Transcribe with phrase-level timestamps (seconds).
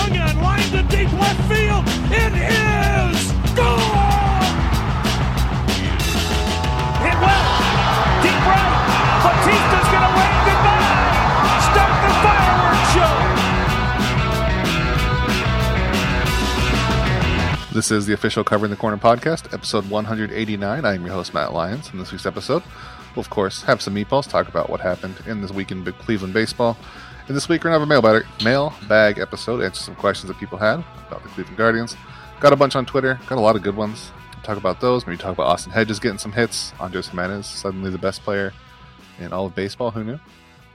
[0.00, 1.84] swung on, line to deep left field.
[2.12, 4.54] It is gone.
[7.04, 7.44] Hit well,
[8.22, 8.72] deep right.
[9.24, 11.60] Batista's gonna wave goodbye.
[11.68, 13.14] Start the fireworks show.
[17.74, 20.84] This is the official Covering the Corner podcast, episode 189.
[20.84, 21.90] I am your host, Matt Lyons.
[21.92, 22.62] In this week's episode,
[23.14, 26.34] we'll, of course, have some meatballs, talk about what happened in this week in Cleveland
[26.34, 26.76] baseball.
[27.28, 30.38] And this week, we're going to have a mailbag, mailbag episode, answer some questions that
[30.38, 31.96] people had about the Cleveland Guardians.
[32.40, 34.10] Got a bunch on Twitter, got a lot of good ones.
[34.42, 35.06] Talk about those.
[35.06, 36.72] Maybe talk about Austin Hedges getting some hits.
[36.80, 38.52] Andres Gimenez, suddenly the best player
[39.20, 39.90] in all of baseball.
[39.90, 40.18] Who knew?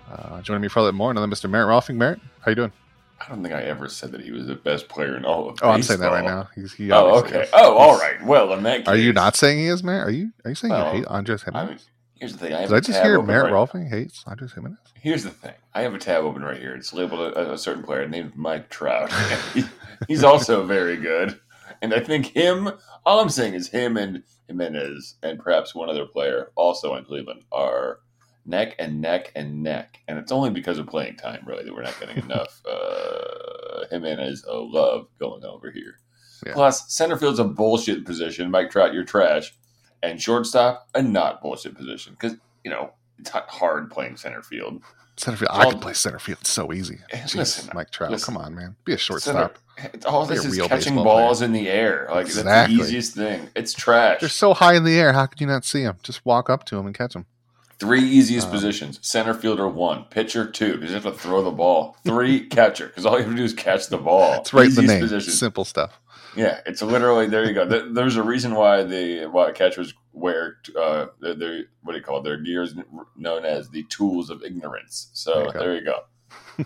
[0.09, 1.49] Uh, joining me for a little bit more, another Mr.
[1.49, 1.95] Merritt Rolfing.
[1.95, 2.71] Merritt, how you doing?
[3.19, 5.57] I don't think I ever said that he was the best player in all of
[5.63, 6.47] Oh, I'm saying that right now.
[6.53, 7.43] He's, he Oh, okay.
[7.43, 7.49] is.
[7.53, 8.23] Oh, all right.
[8.23, 10.07] Well, in that case, Are you not saying he is, Merritt?
[10.07, 10.31] Are you?
[10.45, 11.69] Are you saying Well, you hate Andres I Gimenez?
[11.69, 11.79] mean,
[12.19, 12.53] here's the thing.
[12.53, 14.77] I I just hear Merritt right- Rolfing hates Andres Gimenez?
[14.95, 15.53] Here's the thing.
[15.73, 16.75] I have a tab open right here.
[16.75, 19.11] It's labeled a, a certain player named Mike Trout.
[19.53, 19.63] He-
[20.07, 21.39] He's also very good.
[21.81, 22.69] And I think him,
[23.05, 27.43] all I'm saying is him and Gimenez and perhaps one other player also in Cleveland
[27.51, 27.99] are
[28.45, 29.99] neck and neck and neck.
[30.07, 34.45] And it's only because of playing time, really, that we're not getting enough uh, Gimenez
[34.49, 35.95] uh, love going over here.
[36.45, 36.53] Yeah.
[36.53, 38.51] Plus, center field's a bullshit position.
[38.51, 39.53] Mike Trout, you're trash.
[40.05, 42.13] And shortstop, a not bullshit position.
[42.19, 44.81] Because, you know, it's hard playing center field.
[45.17, 45.51] Center field.
[45.53, 46.45] I can play center field.
[46.45, 46.99] So easy.
[47.11, 48.11] eh, Jeez, listen, Mike Trout.
[48.11, 48.33] listen.
[48.33, 48.75] come on, man.
[48.83, 49.57] Be a Center- shortstop.
[49.93, 52.07] It's all this is catching balls in the air.
[52.09, 53.49] Like that's the easiest thing.
[53.55, 54.19] It's trash.
[54.21, 55.11] They're so high in the air.
[55.13, 55.97] How could you not see them?
[56.01, 57.25] Just walk up to them and catch them.
[57.77, 61.51] Three easiest Um, positions: center fielder one, pitcher two, because you have to throw the
[61.51, 61.97] ball.
[62.05, 64.35] Three catcher, because all you have to do is catch the ball.
[64.39, 65.01] It's right in the name.
[65.01, 65.33] position.
[65.33, 65.99] Simple stuff.
[66.35, 67.45] Yeah, it's literally there.
[67.45, 67.65] You go.
[67.93, 72.19] There's a reason why the why catchers wear uh their, their what do you call
[72.19, 72.23] it?
[72.25, 72.75] Their gears
[73.17, 75.09] known as the tools of ignorance.
[75.33, 75.59] There So you go.
[75.59, 76.01] there you go.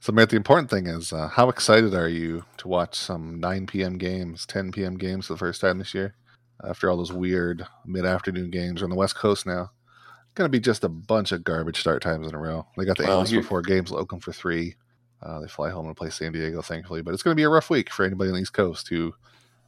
[0.00, 3.66] So, Matt, the important thing is uh, how excited are you to watch some 9
[3.66, 3.98] p.m.
[3.98, 4.96] games, 10 p.m.
[4.98, 6.14] games for the first time this year?
[6.64, 9.70] After all those weird mid afternoon games on the West Coast now.
[10.34, 12.66] Going to be just a bunch of garbage start times in a row.
[12.76, 14.76] They got the Well, Angels for four games, Oakland for three.
[15.22, 17.00] Uh, they fly home and play San Diego, thankfully.
[17.02, 19.14] But it's going to be a rough week for anybody on the East Coast who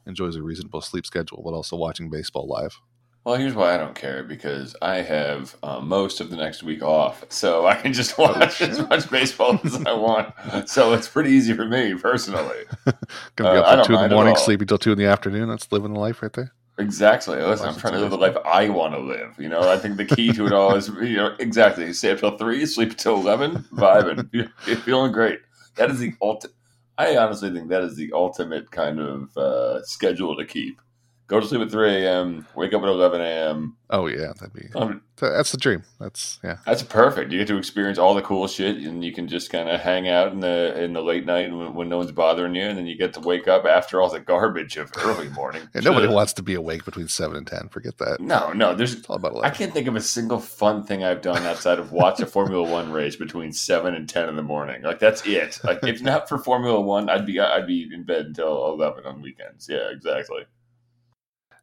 [0.06, 2.76] enjoys a reasonable sleep schedule, but also watching baseball live.
[3.24, 6.82] Well, here's why I don't care because I have uh, most of the next week
[6.82, 10.34] off, so I can just Oh, watch as much baseball as I want.
[10.68, 12.64] So it's pretty easy for me personally.
[12.84, 12.94] Going
[13.36, 15.48] to be Uh, up till 2 in the morning, sleeping till 2 in the afternoon.
[15.48, 16.52] That's living the life right there.
[16.78, 17.36] Exactly.
[17.40, 19.34] Listen, I'm trying to live the life I want to live.
[19.38, 22.18] You know, I think the key to it all is you know exactly stay up
[22.18, 25.38] till three, sleep until eleven, vibing, You're- you're feeling great.
[25.76, 26.54] That is the ultimate.
[26.98, 30.80] I honestly think that is the ultimate kind of uh, schedule to keep.
[31.26, 33.76] Go to sleep at three a.m., wake up at eleven a.m.
[33.90, 34.32] Oh, yeah.
[34.38, 34.68] That'd be.
[34.74, 35.84] Um, That's the dream.
[36.00, 36.56] That's, yeah.
[36.66, 37.30] That's perfect.
[37.30, 40.08] You get to experience all the cool shit, and you can just kind of hang
[40.08, 42.86] out in the in the late night when, when no one's bothering you, and then
[42.86, 45.62] you get to wake up after all the garbage of early morning.
[45.74, 47.68] And nobody wants to be awake between 7 and 10.
[47.68, 48.20] Forget that.
[48.20, 48.74] No, no.
[48.74, 51.78] There's It's all about I can't think of a single fun thing I've done outside
[51.78, 54.82] of watch a Formula One race between seven and ten in the morning.
[54.82, 55.60] Like that's it.
[55.64, 59.22] Like if not for Formula One, I'd be I'd be in bed until eleven on
[59.22, 59.68] weekends.
[59.68, 60.44] Yeah, exactly.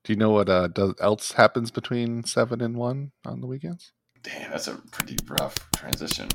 [0.04, 3.92] Do you know what uh, does, else happens between 7 and 1 on the weekends?
[4.24, 6.30] Damn, that's a pretty rough transition.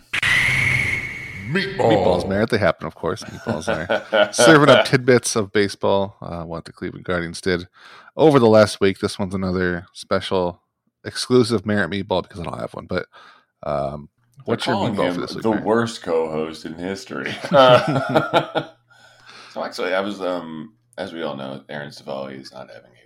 [1.49, 2.51] Meatballs, Merritt.
[2.51, 3.23] They happen, of course.
[3.25, 7.69] Meatballs are serving up tidbits of baseball, uh, what the Cleveland Guardians did
[8.17, 8.99] over the last week.
[8.99, 10.61] This one's another special,
[11.05, 12.87] exclusive Merritt meatball because I don't have one.
[12.87, 13.07] But
[13.63, 14.09] um,
[14.45, 15.43] what's your meatball for this week?
[15.45, 15.65] The Merritt?
[15.65, 17.33] worst co-host in history.
[19.57, 23.06] So actually, I was um as we all know, Aaron Civale is not having a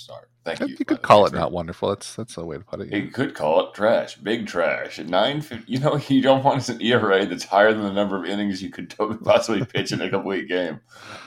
[0.00, 0.30] start.
[0.44, 0.66] Thank you.
[0.78, 1.90] You could call it not wonderful.
[1.90, 2.88] That's that's a way to put it.
[2.90, 2.98] yeah.
[2.98, 4.98] You could call it trash, big trash.
[4.98, 8.24] At nine, you know, you don't want an ERA that's higher than the number of
[8.24, 8.94] innings you could
[9.24, 10.80] possibly pitch in a complete game,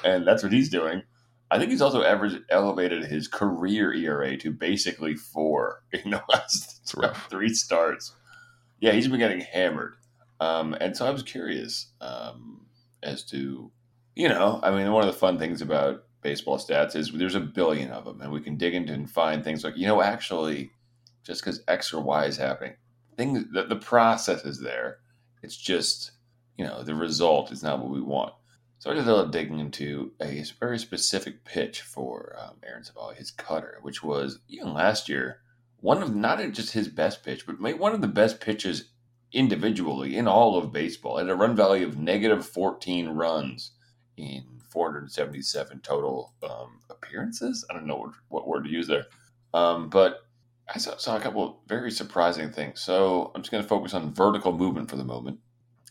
[0.03, 1.03] and that's what he's doing.
[1.51, 6.94] I think he's also average elevated his career ERA to basically four in the last
[6.97, 7.29] rough.
[7.29, 8.13] three starts.
[8.79, 9.95] Yeah, he's been getting hammered,
[10.39, 12.65] um, and so I was curious um,
[13.03, 13.71] as to,
[14.15, 17.40] you know, I mean, one of the fun things about baseball stats is there's a
[17.40, 20.72] billion of them, and we can dig into and find things like, you know, actually,
[21.24, 22.75] just because X or Y is happening,
[23.18, 25.00] things the, the process is there.
[25.42, 26.12] It's just,
[26.58, 28.34] you know, the result is not what we want.
[28.80, 33.16] So I did a little digging into a very specific pitch for um, Aaron Civale,
[33.16, 35.40] his cutter, which was even last year
[35.84, 38.86] one of not just his best pitch, but one of the best pitches
[39.34, 41.20] individually in all of baseball.
[41.20, 43.72] At a run value of negative 14 runs
[44.18, 47.65] in 477 total um, appearances.
[47.69, 49.06] I don't know what, what word to use there,
[49.54, 50.25] um, but
[50.74, 52.81] I saw, saw a couple very surprising things.
[52.81, 55.39] So I'm just going to focus on vertical movement for the moment.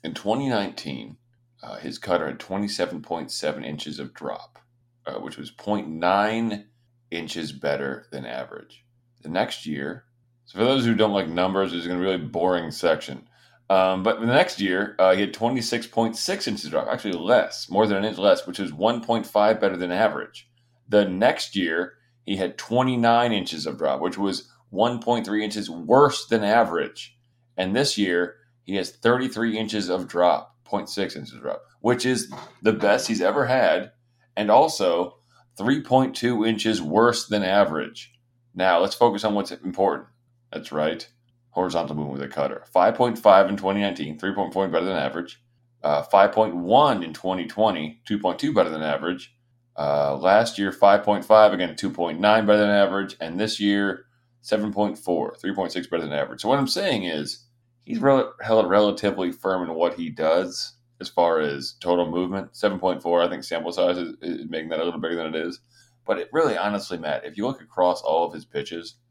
[0.03, 1.17] In 2019,
[1.63, 4.59] uh, his cutter had 27.7 inches of drop,
[5.07, 6.65] uh, which was 0.9
[7.11, 8.85] inches better than average.
[9.23, 10.05] The next year,
[10.47, 13.29] so for those who don't like numbers, it's going to be a really boring section.
[13.73, 17.97] Um, but the next year, uh, he had 26.6 inches drop, actually less, more than
[17.97, 20.47] an inch less, which is 1.5 better than average.
[20.91, 21.95] The next year,
[22.27, 27.17] he had 29 inches of drop, which was 1.3 inches worse than average.
[27.57, 32.31] And this year, he has 33 inches of drop, 0.6 inches of drop, which is
[32.61, 33.93] the best he's ever had,
[34.37, 35.17] and also
[35.59, 38.13] 3.2 inches worse than average.
[38.55, 40.09] Now, let's focus on what's important.
[40.53, 41.09] That's right
[41.53, 42.65] horizontal movement with a cutter.
[42.75, 45.41] 5.5 in 2019, 3.4 better than average.
[45.83, 49.35] Uh, 5.1 in 2020, 2.2 better than average.
[49.79, 53.17] Uh, last year, 5.5, again, 2.9 better than average.
[53.21, 54.07] And this year,
[54.43, 56.41] 7.4, 3.6 better than average.
[56.41, 57.45] So what I'm saying is
[57.85, 62.53] he's rel- held relatively firm in what he does as far as total movement.
[62.53, 65.61] 7.4, I think sample size is, is making that a little bigger than it is.
[66.07, 68.95] But it really, honestly, Matt, if you look across all of his pitches–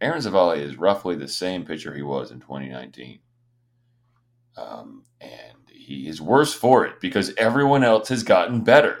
[0.00, 3.20] Aaron Civale is roughly the same pitcher he was in 2019.
[4.56, 8.98] Um, and he is worse for it because everyone else has gotten better.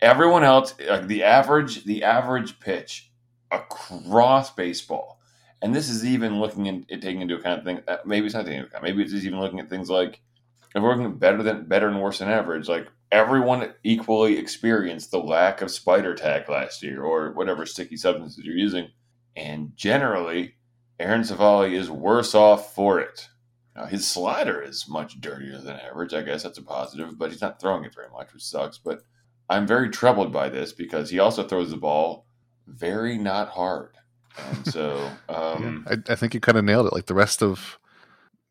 [0.00, 3.10] Everyone else, like the average, the average pitch
[3.50, 5.20] across baseball,
[5.62, 7.80] and this is even looking at taking into account things.
[7.88, 8.84] Uh, maybe it's not taking into account.
[8.84, 10.20] Maybe it's just even looking at things like
[10.74, 12.68] if we're looking better than better and worse than average.
[12.68, 18.44] Like everyone equally experienced the lack of spider tack last year, or whatever sticky substances
[18.44, 18.88] you're using
[19.36, 20.54] and generally,
[20.98, 23.28] Aaron Civale is worse off for it.
[23.76, 26.14] Now, his slider is much dirtier than average.
[26.14, 28.78] I guess that's a positive, but he's not throwing it very much, which sucks.
[28.78, 29.00] But
[29.50, 32.26] I'm very troubled by this because he also throws the ball
[32.66, 33.96] very not hard.
[34.38, 36.92] And so um, yeah, I, I, think you kind of nailed it.
[36.92, 37.78] Like the rest of,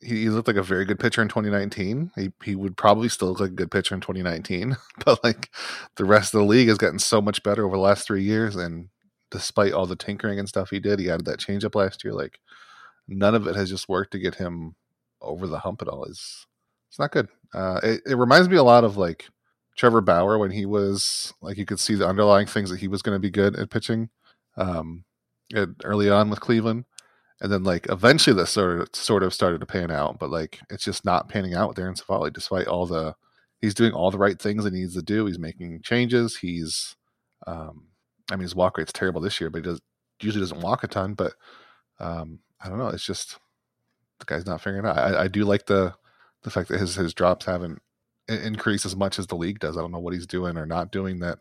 [0.02, 2.12] he, he, looked like a very good pitcher in 2019.
[2.16, 4.76] He he would probably still look like a good pitcher in 2019,
[5.06, 5.50] but like
[5.96, 8.56] the rest of the league has gotten so much better over the last three years,
[8.56, 8.90] and
[9.34, 12.14] despite all the tinkering and stuff he did, he added that changeup last year.
[12.14, 12.40] Like
[13.08, 14.76] none of it has just worked to get him
[15.22, 16.06] over the hump at all.
[16.06, 16.46] Is
[16.90, 17.28] it's not good.
[17.54, 19.28] Uh, it, it reminds me a lot of like
[19.76, 23.02] Trevor Bauer when he was like you could see the underlying things that he was
[23.02, 24.10] going to be good at pitching
[24.56, 25.04] um,
[25.54, 26.86] at, early on with Cleveland,
[27.42, 30.60] and then like eventually this sort of sort of started to pan out, but like
[30.70, 33.16] it's just not panning out with Aaron Civale despite all the
[33.62, 35.26] he's doing all the right things that he needs to do.
[35.26, 36.38] He's making changes.
[36.38, 36.96] He's
[37.48, 37.88] um,
[38.32, 39.82] I mean, his walk rate's terrible this year, but he does
[40.22, 41.14] usually doesn't walk a ton.
[41.14, 41.34] But
[42.00, 42.90] um, I don't know.
[42.90, 43.38] It's just
[44.20, 44.98] the guy's not figuring out.
[44.98, 45.94] I, I do like the
[46.44, 47.82] the fact that his his drops haven't
[48.28, 49.78] increased as much as the league does.
[49.78, 51.40] I don't know what he's doing or not doing that.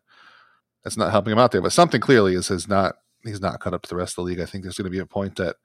[0.82, 1.62] That's not helping him out there.
[1.62, 4.22] But something clearly is his not he's not cut up to the rest of the
[4.22, 4.40] league.
[4.40, 5.56] I think there's going to be a point that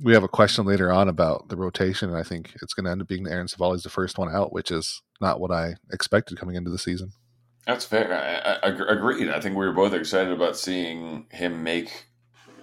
[0.00, 2.90] we have a question later on about the rotation, and I think it's going to
[2.90, 6.38] end up being Aaron Civale's the first one out, which is not what I expected
[6.38, 7.12] coming into the season.
[7.66, 8.12] That's fair.
[8.12, 9.30] I, I, I, agreed.
[9.30, 12.06] I think we were both excited about seeing him make.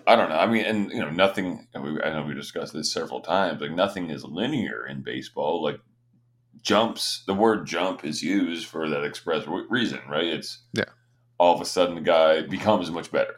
[0.06, 0.36] I don't know.
[0.36, 1.68] I mean, and you know, nothing.
[1.76, 3.62] I know we discussed this several times.
[3.62, 5.64] Like nothing is linear in baseball.
[5.64, 5.80] Like
[6.62, 10.26] jumps, the word "jump" is used for that express reason, right?
[10.26, 10.86] It's yeah.
[11.40, 13.36] All of a sudden, the guy becomes much better,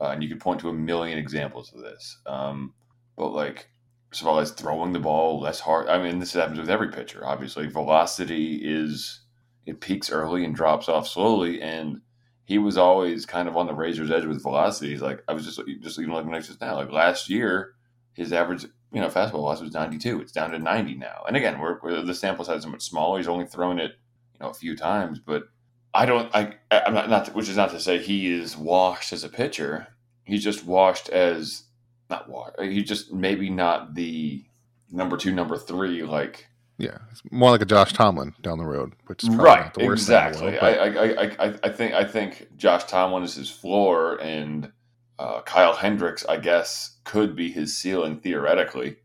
[0.00, 2.18] uh, and you could point to a million examples of this.
[2.26, 2.74] Um,
[3.16, 3.70] but like,
[4.12, 7.24] as far as throwing the ball less hard, I mean, this happens with every pitcher.
[7.24, 9.20] Obviously, velocity is
[9.66, 11.60] it peaks early and drops off slowly.
[11.60, 12.00] And
[12.44, 15.02] he was always kind of on the razor's edge with velocities.
[15.02, 16.76] Like I was just just even looking at just now.
[16.76, 17.74] Like last year,
[18.14, 20.20] his average you know fastball velocity was 92.
[20.20, 21.24] It's down to 90 now.
[21.26, 23.18] And again, we're, we're the sample size is much smaller.
[23.18, 23.92] He's only thrown it
[24.34, 25.48] you know a few times, but
[25.92, 26.32] I don't.
[26.34, 29.88] I I'm not not which is not to say he is washed as a pitcher.
[30.24, 31.64] He's just washed as
[32.08, 32.60] not washed.
[32.60, 34.44] He's just maybe not the
[34.90, 38.94] number two, number three like yeah, it's more like a Josh Tomlin down the road,
[39.06, 39.72] which is right.
[39.78, 40.52] exactly.
[40.52, 44.70] World, I, I, I, I think I think Josh Tomlin is his floor, and
[45.18, 48.96] uh, Kyle Hendricks, I guess, could be his ceiling theoretically.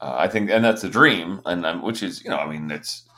[0.00, 2.70] Uh, I think, and that's a dream, and um, which is you know, I mean,
[2.70, 3.08] it's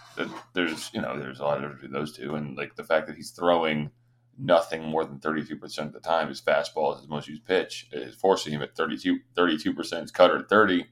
[0.52, 3.08] there's you know, there's a lot of difference between those two, and like the fact
[3.08, 3.90] that he's throwing
[4.38, 8.16] nothing more than 32% of the time his fastball is his most used pitch is
[8.16, 10.84] forcing him at 32 32% his cutter at 30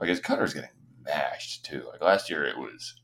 [0.00, 0.70] like his cutter's getting
[1.08, 1.84] mashed too.
[1.90, 2.94] Like last year, it was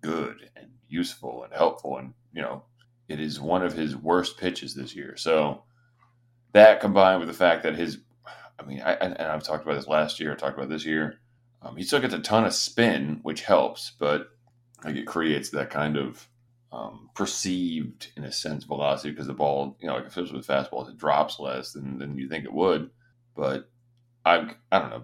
[0.00, 2.62] good and useful and helpful, and you know,
[3.08, 5.16] it is one of his worst pitches this year.
[5.16, 5.64] So
[6.52, 7.98] that combined with the fact that his,
[8.58, 11.18] I mean, I, and I've talked about this last year, I talked about this year.
[11.62, 14.28] Um, he still gets a ton of spin, which helps, but
[14.84, 16.28] like it creates that kind of
[16.72, 20.46] um, perceived, in a sense, velocity because the ball, you know, like if especially with
[20.46, 22.90] fastballs, it drops less than, than you think it would.
[23.34, 23.70] But
[24.24, 25.02] I, I don't know.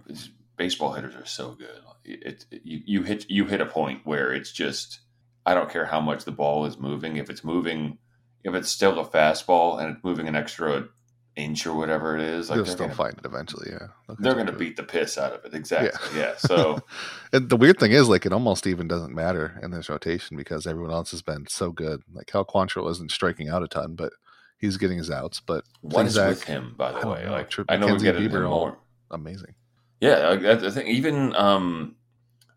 [0.61, 4.33] Baseball hitters are so good it, it, you, you hit you hit a point where
[4.33, 5.01] it's just
[5.47, 7.17] I don't care how much the ball is moving.
[7.17, 7.99] If it's moving,
[8.45, 10.89] if it's still a fastball and it's moving an extra
[11.37, 13.71] inch or whatever it is, like They'll still gonna, find it eventually.
[13.71, 15.55] Yeah, They'll they're going to beat the piss out of it.
[15.55, 16.19] Exactly.
[16.19, 16.27] Yeah.
[16.27, 16.37] Yeah.
[16.37, 16.81] So
[17.33, 20.67] And the weird thing is, like, it almost even doesn't matter in this rotation because
[20.67, 22.03] everyone else has been so good.
[22.13, 24.13] Like, Cal Quantrill isn't striking out a ton, but
[24.59, 25.41] he's getting his outs.
[25.41, 27.25] But what is Zach, with him, by the way?
[27.25, 27.33] know.
[27.33, 28.79] Like I know we get Bieber more.
[29.11, 29.55] amazing.
[30.01, 31.97] Yeah, I, I think even um,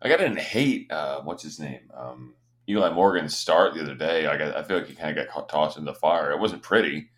[0.02, 2.34] like I didn't hate uh, what's his name, um,
[2.68, 4.26] Eli Morgan's start the other day.
[4.26, 6.30] Like I, I feel like he kind of got caught, tossed in the fire.
[6.32, 7.10] It wasn't pretty.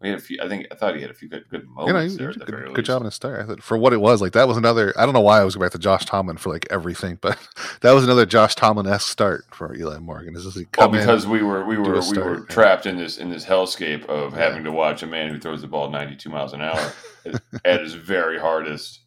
[0.00, 0.38] We had a few.
[0.42, 2.28] I think I thought he had a few good good You know, moments there.
[2.28, 3.40] At the did very good, good job in his start.
[3.40, 4.92] I thought for what it was, like that was another.
[4.96, 7.38] I don't know why I was going back to Josh Tomlin for like everything, but
[7.80, 10.36] that was another Josh Tomlin esque start for Eli Morgan.
[10.36, 10.98] Is this Well, in?
[11.00, 14.40] because we were we were we were trapped in this in this hellscape of Yeah.
[14.44, 16.92] having to watch a man who throws the ball ninety two miles an hour
[17.64, 19.00] at- his very hardest,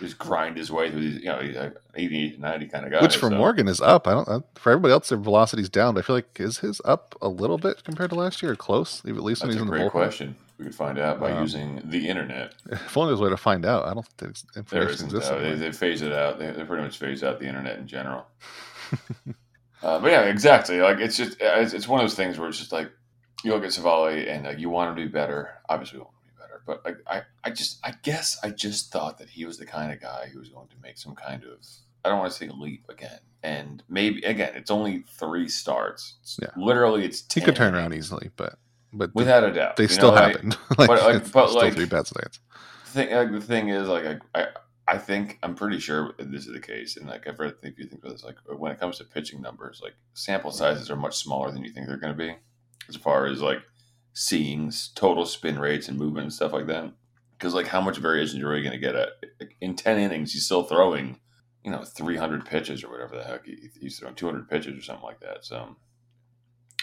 [0.00, 1.16] just grind his way through these.
[1.20, 3.02] You know, he's like 80, 90 kind of guy.
[3.02, 4.06] Which for so- Morgan is up.
[4.06, 4.28] I don't.
[4.28, 5.94] uh, For everybody else, their velocity's down.
[5.94, 8.56] But I feel like is his up a little bit compared to last year, or
[8.56, 9.02] close?
[9.04, 9.90] At least when That's he's in the great bullpen.
[9.90, 10.36] question.
[10.58, 12.54] We could find out by Um, using the internet.
[12.70, 13.84] If only there's a way to find out.
[13.86, 15.16] I don't think there's There information isn't.
[15.16, 15.30] exists.
[15.30, 16.38] They, they phase it out.
[16.38, 18.26] They, they pretty much phase out the internet in general.
[19.82, 20.80] uh, but yeah, exactly.
[20.80, 22.90] Like it's just it's, it's one of those things where it's just like
[23.44, 25.50] you look at Civale and like, you want him to be better.
[25.68, 26.00] Obviously,
[26.66, 27.06] we want him to be better.
[27.06, 29.92] But like, I I just I guess I just thought that he was the kind
[29.92, 31.58] of guy who was going to make some kind of
[32.04, 33.20] I don't want to say leap again.
[33.44, 36.16] And maybe again, it's only three starts.
[36.22, 36.48] It's, Yeah.
[36.56, 38.56] literally, it's he could turn around easily, but
[38.92, 39.76] but without a doubt.
[39.76, 40.56] they still know, happened.
[40.78, 42.40] like, but, like- but, still like- three bad starts.
[42.86, 44.46] thing, like, the thing is, like, I, I,
[44.86, 47.86] I think I'm pretty sure this is the case, and like, I've read if you
[47.86, 51.16] think about this, like, when it comes to pitching numbers, like, sample sizes are much
[51.16, 52.36] smaller than you think they're going to be,
[52.88, 53.62] as far as like
[54.12, 56.92] seeing total spin rates and movement and stuff like that.
[57.38, 59.08] Because like, how much variation are you really going to get at
[59.60, 60.32] in ten innings?
[60.32, 61.18] He's still throwing,
[61.64, 65.04] you know, 300 pitches or whatever the heck he, he's throwing 200 pitches or something
[65.04, 65.44] like that.
[65.44, 65.76] So,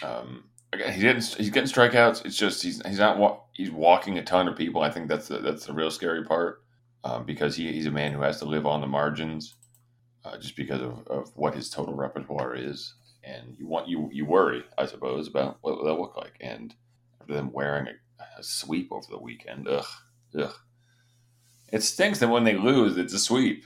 [0.02, 1.24] um, again, he didn't.
[1.24, 2.24] He's getting strikeouts.
[2.24, 4.82] It's just he's he's not he's walking a ton of people.
[4.82, 6.62] I think that's the, that's the real scary part
[7.04, 9.54] um, because he, he's a man who has to live on the margins
[10.24, 12.94] uh, just because of, of what his total repertoire is,
[13.24, 16.74] and you want you you worry, I suppose, about what will that look like, and
[17.26, 19.86] them wearing a, a sweep over the weekend, ugh,
[20.38, 20.54] ugh.
[21.72, 23.64] It stinks that when they lose, it's a sweep.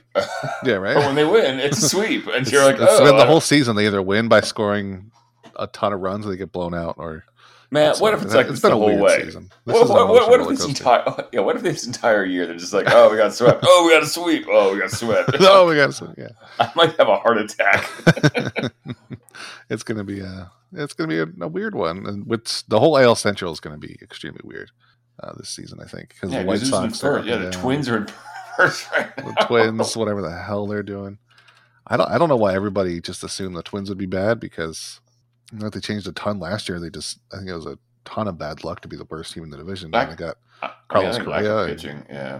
[0.63, 0.93] Yeah, right.
[0.95, 3.75] but when they win, it's a sweep, and It's, you're like, oh, the whole season.
[3.75, 5.11] They either win by scoring
[5.55, 7.23] a ton of runs, or they get blown out, or
[7.75, 7.95] man.
[7.97, 9.25] What if it's like it's been the a whole way?
[9.25, 9.51] season.
[9.65, 11.41] This What, what, what, what if this entire yeah?
[11.41, 13.59] What if this entire year they're just like, oh, we got swept.
[13.63, 14.45] Oh, we got a sweep.
[14.49, 15.29] Oh, we got swept.
[15.39, 16.29] oh, we got some, yeah.
[16.59, 17.87] I might have a heart attack.
[19.69, 22.97] it's gonna be a it's gonna be a, a weird one, and with the whole
[22.97, 24.71] AL Central is gonna be extremely weird
[25.21, 25.79] uh, this season.
[25.81, 27.51] I think because yeah, the White 'cause who's in Sox, are Yeah, the.
[27.51, 28.07] Twins are in
[28.57, 29.35] first right the.
[29.47, 31.19] Twins, whatever the hell they're doing.
[31.87, 35.01] I don't I don't know why everybody just assumed the Twins would be bad because
[35.51, 36.79] you know, they changed a ton last year.
[36.79, 39.33] They just I think it was a ton of bad luck to be the worst
[39.33, 39.91] team in the division.
[39.91, 42.05] Back- and they got I- Carlos I think lack of Correa and- pitching.
[42.09, 42.39] Yeah,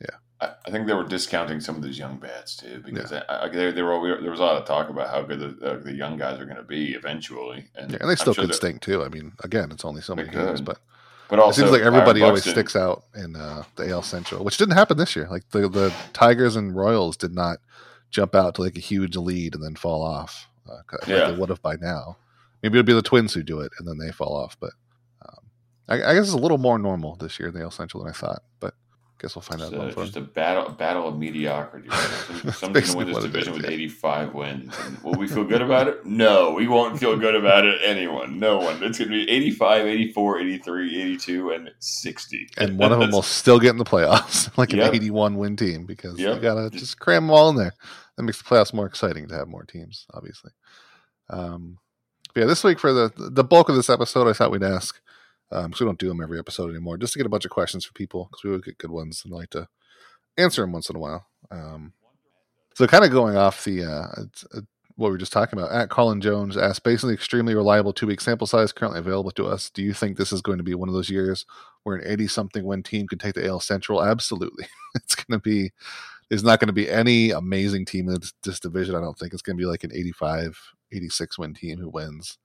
[0.00, 0.06] Yeah.
[0.40, 3.48] I, I think they were discounting some of those young bats too because I, I,
[3.48, 5.92] they, they were there was a lot of talk about how good the, uh, the
[5.92, 8.80] young guys are going to be eventually, and, yeah, and they still sure could stink
[8.80, 9.02] too.
[9.02, 10.78] I mean, again, it's only so many games, but
[11.28, 14.76] But it seems like everybody always sticks out in uh, the AL Central, which didn't
[14.76, 15.26] happen this year.
[15.30, 17.58] Like the the Tigers and Royals did not
[18.10, 20.48] jump out to like a huge lead and then fall off.
[20.66, 21.30] Uh, 'cause I think Yeah.
[21.30, 22.16] they would have by now.
[22.62, 24.56] Maybe it'll be the Twins who do it and then they fall off.
[24.60, 24.72] But
[25.28, 25.44] um,
[25.88, 28.10] I, I guess it's a little more normal this year in the AL Central than
[28.12, 28.42] I thought.
[28.60, 29.72] But I guess we'll find out.
[29.72, 31.88] a, just a battle, battle of mediocrity.
[31.88, 31.98] Right?
[31.98, 33.74] Some, someone's going to win this division is, with yeah.
[33.76, 34.76] 85 wins.
[34.84, 36.06] And will we feel good about it?
[36.06, 37.80] No, we won't feel good about it.
[37.84, 38.80] Anyone, no one.
[38.82, 42.48] It's going to be 85, 84, 83, 82, and 60.
[42.58, 45.84] and one of them will still get in the playoffs, like an 81 win team,
[45.84, 46.42] because you Yep.
[46.42, 47.74] gotta just cram them all in there.
[48.16, 50.52] That makes the playoffs more exciting to have more teams, obviously.
[51.28, 51.78] Um,
[52.34, 55.00] but yeah, this week for the the bulk of this episode, I thought we'd ask
[55.50, 57.84] because we don't do them every episode anymore, just to get a bunch of questions
[57.84, 59.68] for people because we would get good ones and like to
[60.36, 61.26] answer them once in a while.
[61.50, 61.92] Um,
[62.74, 64.22] so kind of going off the uh,
[64.54, 64.60] uh,
[64.98, 67.92] what we were just talking about, at Colin Jones asked, based on the extremely reliable
[67.92, 70.64] two week sample size currently available to us, do you think this is going to
[70.64, 71.46] be one of those years
[71.84, 74.02] where an 80 something win team could take the AL Central?
[74.02, 74.66] Absolutely.
[74.96, 75.70] it's going to be,
[76.28, 78.96] there's not going to be any amazing team in this division.
[78.96, 80.58] I don't think it's going to be like an 85,
[80.92, 82.38] 86 win team who wins.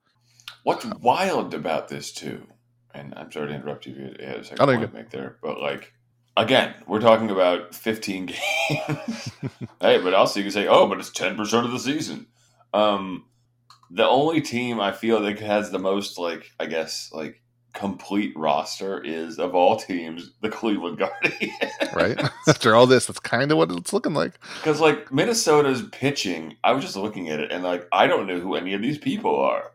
[0.62, 2.46] What's wild about this too,
[2.92, 3.94] and I'm sorry to interrupt you.
[3.96, 5.92] if You had a second point to make there, but like
[6.36, 8.26] again, we're talking about 15
[8.68, 9.30] games.
[9.80, 12.26] hey, but also you can say, oh, but it's 10 percent of the season.
[12.72, 13.26] Um,
[13.90, 17.42] the only team I feel that has the most like I guess like
[17.74, 21.52] complete roster is of all teams the Cleveland Guardians.
[21.94, 22.18] right?
[22.48, 24.38] After all this, that's kind of what it's looking like.
[24.60, 28.40] Because like Minnesota's pitching, I was just looking at it and like I don't know
[28.40, 29.72] who any of these people are.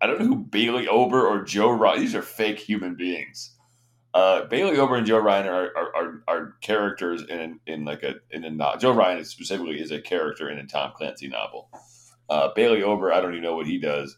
[0.00, 2.00] I don't know who Bailey Ober or Joe Ryan.
[2.00, 3.54] These are fake human beings.
[4.14, 8.16] Uh, Bailey Ober and Joe Ryan are, are, are, are characters in in like a
[8.30, 8.80] in a novel.
[8.80, 11.68] Joe Ryan specifically is a character in a Tom Clancy novel.
[12.30, 14.16] Uh, Bailey Ober, I don't even know what he does.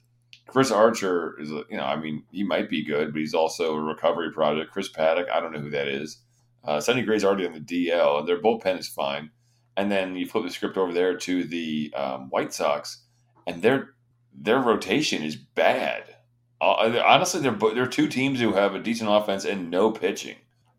[0.50, 3.80] Chris Archer is, you know, I mean, he might be good, but he's also a
[3.80, 4.72] recovery project.
[4.72, 6.18] Chris Paddack, I don't know who that is.
[6.64, 9.30] Uh, Sonny Gray's already on the DL, and their bullpen is fine.
[9.76, 13.04] And then you flip the script over there to the um, White Sox,
[13.46, 13.90] and their
[14.34, 16.16] their rotation is bad.
[16.60, 20.36] Uh, honestly, they're they're two teams who have a decent offense and no pitching.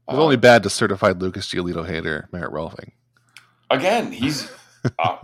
[0.09, 2.91] It's uh, only bad to certified Lucas Giolito hater Merritt Rolfing.
[3.69, 4.51] Again, he's
[4.99, 5.17] uh,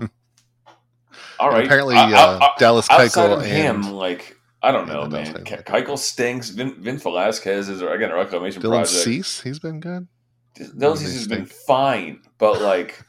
[1.38, 1.66] all right.
[1.66, 4.37] apparently, uh, Dallas Keuchel of him, like
[4.68, 5.34] I don't know, man.
[5.46, 6.50] Ke- Keuchel stinks.
[6.50, 8.90] Vin, Vin Velasquez is again a reclamation Dylan project.
[8.90, 10.10] Cease, he's been good.
[10.58, 13.02] Dylan Cease has been fine, but like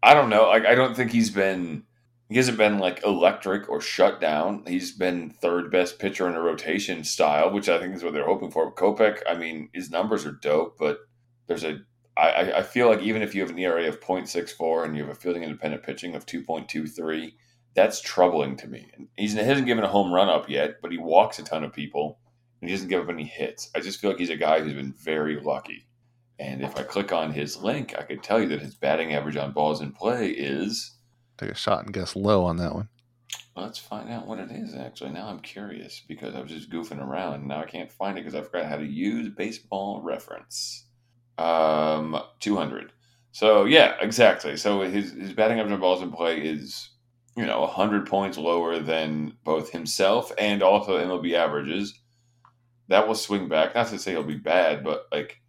[0.00, 0.48] I don't know.
[0.48, 1.82] Like I don't think he's been.
[2.28, 4.62] He hasn't been like electric or shut down.
[4.68, 8.26] He's been third best pitcher in a rotation style, which I think is what they're
[8.26, 8.72] hoping for.
[8.72, 10.98] Kopech, I mean, his numbers are dope, but
[11.48, 11.80] there's a.
[12.16, 15.10] I, I feel like even if you have an ERA of 0.64 and you have
[15.10, 17.32] a fielding independent pitching of 2.23,
[17.78, 18.90] that's troubling to me.
[18.96, 21.64] And he's, he hasn't given a home run up yet, but he walks a ton
[21.64, 22.18] of people
[22.60, 23.70] and he doesn't give up any hits.
[23.74, 25.86] I just feel like he's a guy who's been very lucky.
[26.40, 29.36] And if I click on his link, I could tell you that his batting average
[29.36, 30.96] on balls in play is.
[31.36, 32.88] Take a shot and guess low on that one.
[33.56, 35.10] Let's find out what it is, actually.
[35.10, 37.46] Now I'm curious because I was just goofing around.
[37.46, 40.86] Now I can't find it because I forgot how to use baseball reference.
[41.38, 42.92] Um, 200.
[43.32, 44.56] So, yeah, exactly.
[44.56, 46.90] So his, his batting average on balls in play is
[47.38, 52.00] you know, 100 points lower than both himself and also MLB averages.
[52.88, 53.76] That will swing back.
[53.76, 55.40] Not to say he'll be bad, but like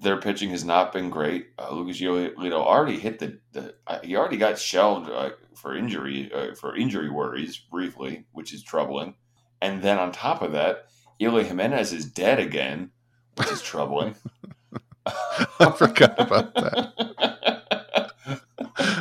[0.00, 1.50] their pitching has not been great.
[1.56, 6.28] Uh, Lucas Giolito already hit the, the uh, he already got shelved uh, for injury
[6.34, 9.14] uh, for injury worries briefly, which is troubling.
[9.62, 10.86] And then on top of that,
[11.20, 12.90] Eloy Jimenez is dead again,
[13.36, 14.16] which is troubling.
[15.06, 17.36] I forgot about that.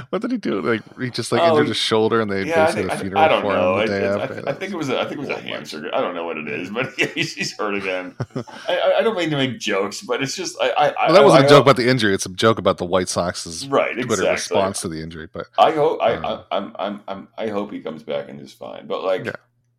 [0.09, 0.61] what did he do?
[0.61, 3.21] Like he just like oh, injured his shoulder, and they yeah, basically think, a funeral
[3.21, 3.77] I, I don't for know.
[3.77, 4.43] him the day I, after.
[4.47, 5.91] I, I, think it was a, I think it was a hamstring.
[5.93, 8.15] I don't know what it is, but he's, he's hurt again.
[8.67, 10.69] I, I, don't mean to make jokes, but it's just I.
[10.69, 12.15] I well, that wasn't a joke about the injury.
[12.15, 14.31] It's a joke about the White Sox's right, Twitter exactly.
[14.31, 15.27] response to the injury.
[15.31, 18.41] But I hope I, uh, I I'm, I'm I'm I hope he comes back and
[18.41, 18.87] is fine.
[18.87, 19.33] But like, yeah.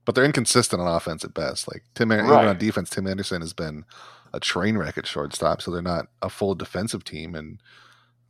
[0.04, 1.66] but they're inconsistent on offense at best.
[1.66, 2.20] Like Tim, right.
[2.20, 3.84] even on defense, Tim Anderson has been
[4.32, 7.60] a train wreck at shortstop, so they're not a full defensive team and.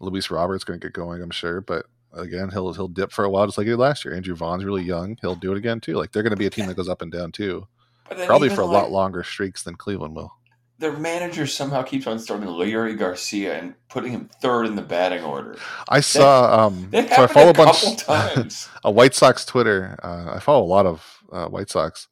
[0.00, 3.30] Luis Roberts going to get going, I'm sure, but again, he'll he'll dip for a
[3.30, 4.14] while, just like he did last year.
[4.14, 5.94] Andrew Vaughn's really young; he'll do it again too.
[5.94, 7.66] Like they're going to be a team that goes up and down too,
[8.26, 10.32] probably for a like, lot longer streaks than Cleveland will.
[10.78, 15.22] Their manager somehow keeps on starting Leury Garcia and putting him third in the batting
[15.22, 15.56] order.
[15.88, 16.66] I that, saw.
[16.66, 18.68] Um, so I follow a, bunch times.
[18.82, 19.98] a White Sox Twitter.
[20.02, 22.08] Uh, I follow a lot of uh, White Sox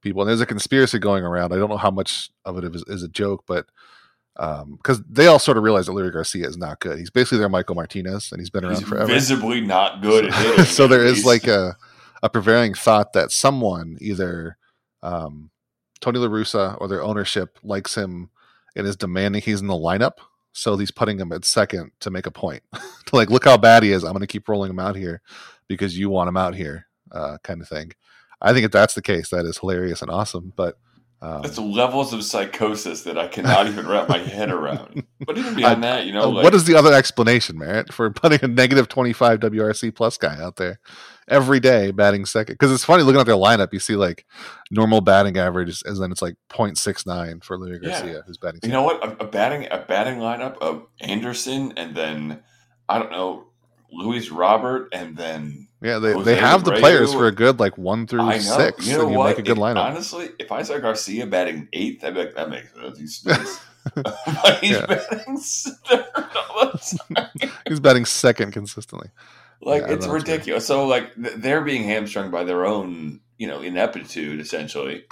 [0.00, 1.52] people, and there's a conspiracy going around.
[1.52, 3.66] I don't know how much of it is, is a joke, but
[4.38, 6.98] because um, they all sort of realize that Leury Garcia is not good.
[6.98, 9.06] He's basically their Michael Martinez, and he's been around he's forever.
[9.06, 10.32] Visibly not good.
[10.34, 11.76] Hitting, so there is like a
[12.22, 14.56] a prevailing thought that someone, either
[15.02, 15.50] um,
[16.00, 18.30] Tony La Russa or their ownership, likes him
[18.76, 20.18] and is demanding he's in the lineup.
[20.52, 22.62] So he's putting him at second to make a point.
[22.72, 22.80] to
[23.16, 24.02] like, look how bad he is.
[24.04, 25.20] I'm going to keep rolling him out here
[25.68, 27.92] because you want him out here, uh, kind of thing.
[28.40, 30.52] I think if that's the case, that is hilarious and awesome.
[30.56, 30.78] But
[31.20, 35.04] um, It's levels of psychosis that I cannot even wrap my head around.
[35.26, 37.92] But even beyond I, that, you know, uh, like, what is the other explanation, Merritt,
[37.92, 40.78] for putting a negative twenty five WRC plus guy out there
[41.26, 42.54] every day batting second?
[42.54, 44.24] Because it's funny looking at their lineup, you see like
[44.70, 48.60] normal batting average, and then it's like 0.69 for Leury Garcia, who's batting.
[48.60, 48.68] Second.
[48.70, 49.04] You know what?
[49.04, 52.42] A, a batting a batting lineup of Anderson, and then
[52.88, 53.47] I don't know
[53.90, 58.06] Luis Robert, and then yeah, they, they have the players for a good like one
[58.06, 58.86] through six.
[58.86, 59.28] You know you what?
[59.28, 59.84] Make a good if, lineup.
[59.84, 62.98] Honestly, if I saw Garcia batting eighth, I'd be like, that makes sense.
[62.98, 63.22] He's,
[63.94, 66.06] but he's batting third
[66.50, 67.50] all the time.
[67.68, 69.08] he's batting second consistently.
[69.60, 70.66] Like yeah, it's ridiculous.
[70.66, 75.04] So like they're being hamstrung by their own, you know, ineptitude essentially.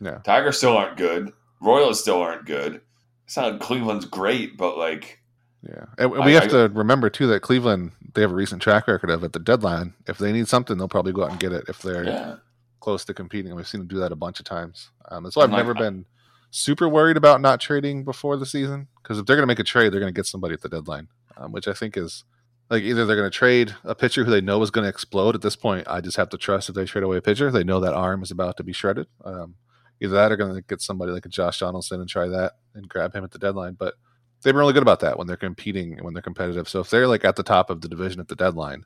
[0.00, 0.18] Yeah.
[0.18, 1.32] Tigers still aren't good.
[1.60, 2.80] Royals still aren't good.
[3.24, 5.20] It's not like Cleveland's great, but like
[5.68, 8.62] yeah, and we I, have I, to remember too that Cleveland they have a recent
[8.62, 9.94] track record of at the deadline.
[10.06, 12.36] If they need something, they'll probably go out and get it if they're yeah.
[12.80, 13.50] close to competing.
[13.50, 14.90] And we've seen them do that a bunch of times.
[15.10, 16.06] Um, so I've never been
[16.50, 19.64] super worried about not trading before the season because if they're going to make a
[19.64, 22.24] trade, they're going to get somebody at the deadline, um, which I think is
[22.70, 25.34] like either they're going to trade a pitcher who they know is going to explode.
[25.34, 27.64] At this point, I just have to trust if they trade away a pitcher, they
[27.64, 29.06] know that arm is about to be shredded.
[29.24, 29.56] Um,
[30.00, 32.88] Either that or going to get somebody like a Josh Donaldson and try that and
[32.88, 33.74] grab him at the deadline.
[33.78, 33.94] But
[34.46, 36.68] they've been really good about that when they're competing when they're competitive.
[36.68, 38.84] So if they're like at the top of the division at the deadline,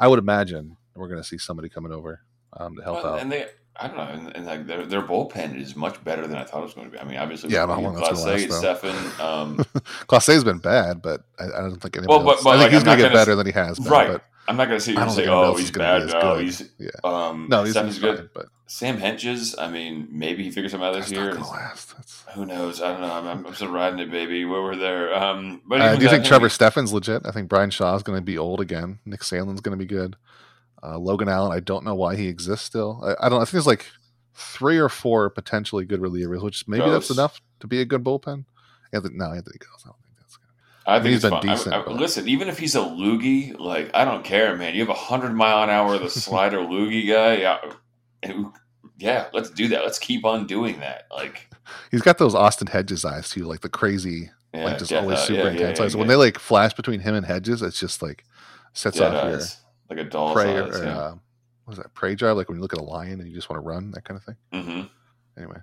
[0.00, 2.20] I would imagine we're going to see somebody coming over
[2.54, 3.20] um, to help Well, out.
[3.20, 3.46] and they,
[3.78, 6.60] I don't know, and, and like their, their bullpen is much better than I thought
[6.60, 6.98] it was going to be.
[6.98, 9.64] I mean, obviously, Yeah, I don't know how long that's gonna last, Stephan, um,
[10.08, 12.72] Clase's been bad, but I, I don't think anybody Well, but- but, I think like,
[12.72, 13.92] he's going to get better s- than he has been.
[13.92, 14.12] right.
[14.12, 16.06] But I'm not going to sit I here and don't say, think "Oh, he's bad."
[16.08, 16.44] No, good.
[16.44, 18.18] he's yeah, um, no, he's, good.
[18.18, 21.26] fine, but Sam Hentges, I mean, maybe he figures something out this year.
[21.26, 21.96] not going to last.
[21.96, 22.82] That's, Who knows?
[22.82, 23.12] I don't know.
[23.12, 24.44] I'm, I'm, still riding it, baby.
[24.44, 25.14] Where we're there.
[25.14, 27.22] Um, but uh, do you think Trevor Stephan's legit?
[27.24, 28.98] I think Bryan Shaw's going to be old again.
[29.04, 30.16] Nick Sandlin's going to be good.
[30.82, 33.00] Uh, Logan Allen, I don't know why he exists still.
[33.04, 33.40] I, I don't.
[33.40, 33.86] I think there's like
[34.34, 38.44] three or four potentially good relievers, which maybe that's enough to be a good bullpen.
[38.92, 39.94] Anthony, no, Anthony Gose.
[40.86, 41.02] I think that's.
[41.02, 41.48] Gonna I think He's it's been fine.
[41.48, 44.74] I- decent, I- listen, even if he's a loogie, like I don't care, man.
[44.74, 47.34] You have a hundred mile an hour the slider loogie guy.
[47.36, 48.50] Yeah,
[48.98, 49.82] yeah, let's do that.
[49.84, 51.06] Let's keep on doing that.
[51.10, 51.48] Like,
[51.90, 55.42] He's got those Austin Hedges eyes too, like the crazy, yeah, like just always super
[55.42, 55.96] Yeah, intense yeah, eyes.
[55.96, 58.24] When they like flash between him and Hedges, it's just like
[58.72, 59.40] sets Dead off your
[59.90, 60.76] like a doll's prey eyes.
[60.80, 60.96] or, yeah.
[60.98, 61.10] uh,
[61.64, 62.36] what was that prey drive?
[62.36, 64.18] Like when you look at a lion and you just want to run, that kind
[64.20, 64.36] of thing.
[64.52, 64.82] hmm
[65.36, 65.58] Anyway,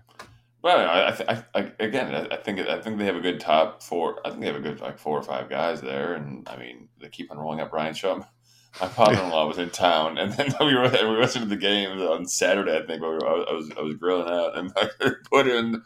[0.63, 4.21] Well, I, I, again, I, think I think they have a good top four.
[4.25, 6.87] I think they have a good like four or five guys there, and I mean
[7.01, 8.23] they keep on rolling out Bryan Shaw.
[8.79, 12.25] My father-in-law was in town, and then we were we were to the game on
[12.25, 12.77] Saturday.
[12.77, 15.83] I think I was I was grilling out, and I put in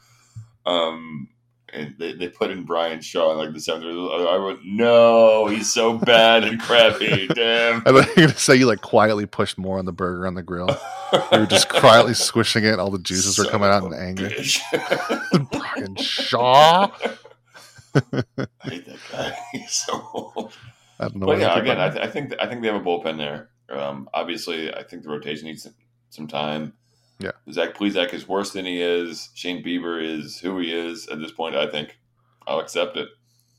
[0.67, 1.29] um.
[1.77, 3.85] And they, they put in Bryan Shaw in like the seventh.
[3.85, 7.27] I went, no, he's so bad and crappy.
[7.33, 7.83] Damn.
[7.85, 10.33] I thought you were gonna say you like quietly pushed more on the burger on
[10.33, 10.75] the grill.
[11.31, 12.79] You were just quietly squishing it.
[12.79, 14.29] All the juices were coming out in anger.
[15.51, 16.91] Bryan Shaw.
[17.93, 18.23] I
[18.63, 19.37] hate that guy.
[19.51, 20.53] He's so old.
[20.99, 21.27] I don't know.
[21.27, 23.49] But yeah, again, I, th- I think I think they have a bullpen there.
[23.69, 25.67] Um, obviously, I think the rotation needs
[26.09, 26.73] some time.
[27.19, 27.31] Yeah.
[27.51, 29.29] Zach Plesac is worse than he is.
[29.33, 31.55] Shane Bieber is who he is at this point.
[31.55, 31.97] I think
[32.47, 33.09] I'll accept it.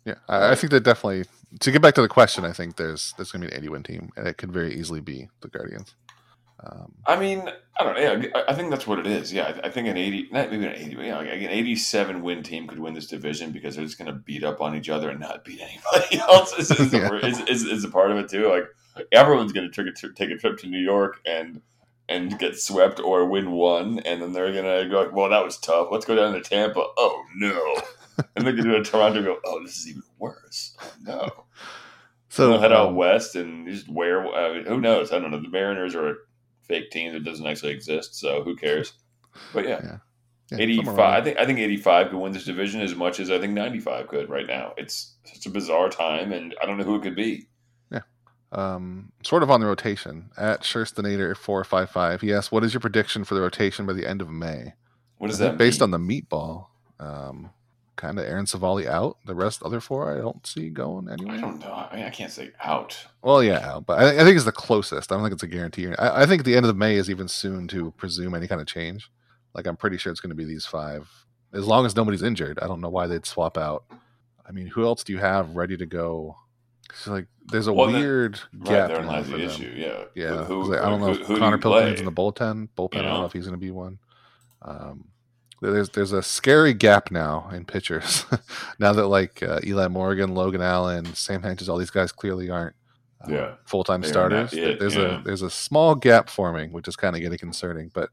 [0.04, 1.24] yeah, I, I think that definitely.
[1.60, 3.82] To get back to the question, I think there's there's gonna be an 80 win
[3.82, 5.94] team, and it could very easily be the Guardians.
[6.62, 8.00] Um, I mean, I don't know.
[8.00, 9.32] Yeah, I, I think that's what it is.
[9.32, 12.20] Yeah, I, I think an eighty, not maybe an eighty, but yeah, like an eighty-seven
[12.22, 14.88] win team could win this division because they're just going to beat up on each
[14.88, 16.52] other and not beat anybody else.
[16.58, 17.08] Is, is, Yeah.
[17.10, 18.48] the, is, is, is a part of it too.
[18.50, 18.64] Like
[19.12, 21.62] everyone's going to take a trip to New York and
[22.08, 25.88] and get swept or win one, and then they're to go, well, that was tough.
[25.90, 26.84] Let's go down to Tampa.
[26.96, 27.82] Oh no,
[28.36, 29.22] and they're to go to Toronto.
[29.22, 30.76] Go, oh, this is even worse.
[30.82, 31.44] Oh no.
[32.30, 34.24] So head out um, west and just wear.
[34.26, 35.12] I mean, who knows?
[35.12, 35.40] I don't know.
[35.40, 36.14] The Mariners are a
[36.62, 38.92] fake team that doesn't actually exist, so who cares?
[39.54, 39.96] But yeah, Yeah.
[40.52, 40.98] yeah, eighty-five.
[40.98, 44.08] I think I think eighty-five could win this division as much as I think ninety-five
[44.08, 44.74] could right now.
[44.76, 47.48] It's such a bizarre time, and I don't know who it could be.
[48.50, 52.22] Um, sort of on the rotation at Sherstinator four five five.
[52.22, 54.74] He asked, "What is your prediction for the rotation by the end of May?"
[55.18, 55.92] What does I that based mean?
[55.92, 56.66] on the meatball?
[56.98, 57.50] Um,
[57.96, 59.18] kind of Aaron Civale out.
[59.26, 61.37] The rest other four I don't see going anywhere.
[61.37, 61.72] I don't know.
[61.72, 63.06] I mean, I can't say out.
[63.22, 65.12] Well, yeah, out, but I, I think it's the closest.
[65.12, 65.88] I don't think it's a guarantee.
[65.98, 68.66] I, I think the end of May is even soon to presume any kind of
[68.66, 69.11] change.
[69.54, 71.11] Like I'm pretty sure it's going to be these five,
[71.52, 72.58] as long as nobody's injured.
[72.62, 73.84] I don't know why they'd swap out.
[74.46, 76.37] I mean, who else do you have ready to go?
[76.88, 79.40] 'Cause, like, there's a Well, weird Right, gap thereknow now lies the them.
[79.42, 79.72] issue.
[79.77, 81.59] Yeah, Yeah, Who, 'cause I don't know who- if who Konnor?
[81.59, 82.68] Pilkington's in the bullpen.
[82.77, 82.94] Bullpen.
[82.94, 83.20] You I don't know?
[83.20, 83.98] know if he's going to be one.
[84.62, 85.05] Um,
[85.61, 88.24] there's there's a scary gap now in pitchers.
[88.79, 92.77] now that like uh, Eli Morgan, Logan Allen, Sam Hentges, all these guys clearly aren't
[93.27, 93.55] uh, Yeah.
[93.66, 94.53] full time starters.
[94.53, 95.20] it, there's yeah.
[95.20, 97.90] a there's a small gap forming, which is kind of getting concerning.
[97.92, 98.11] But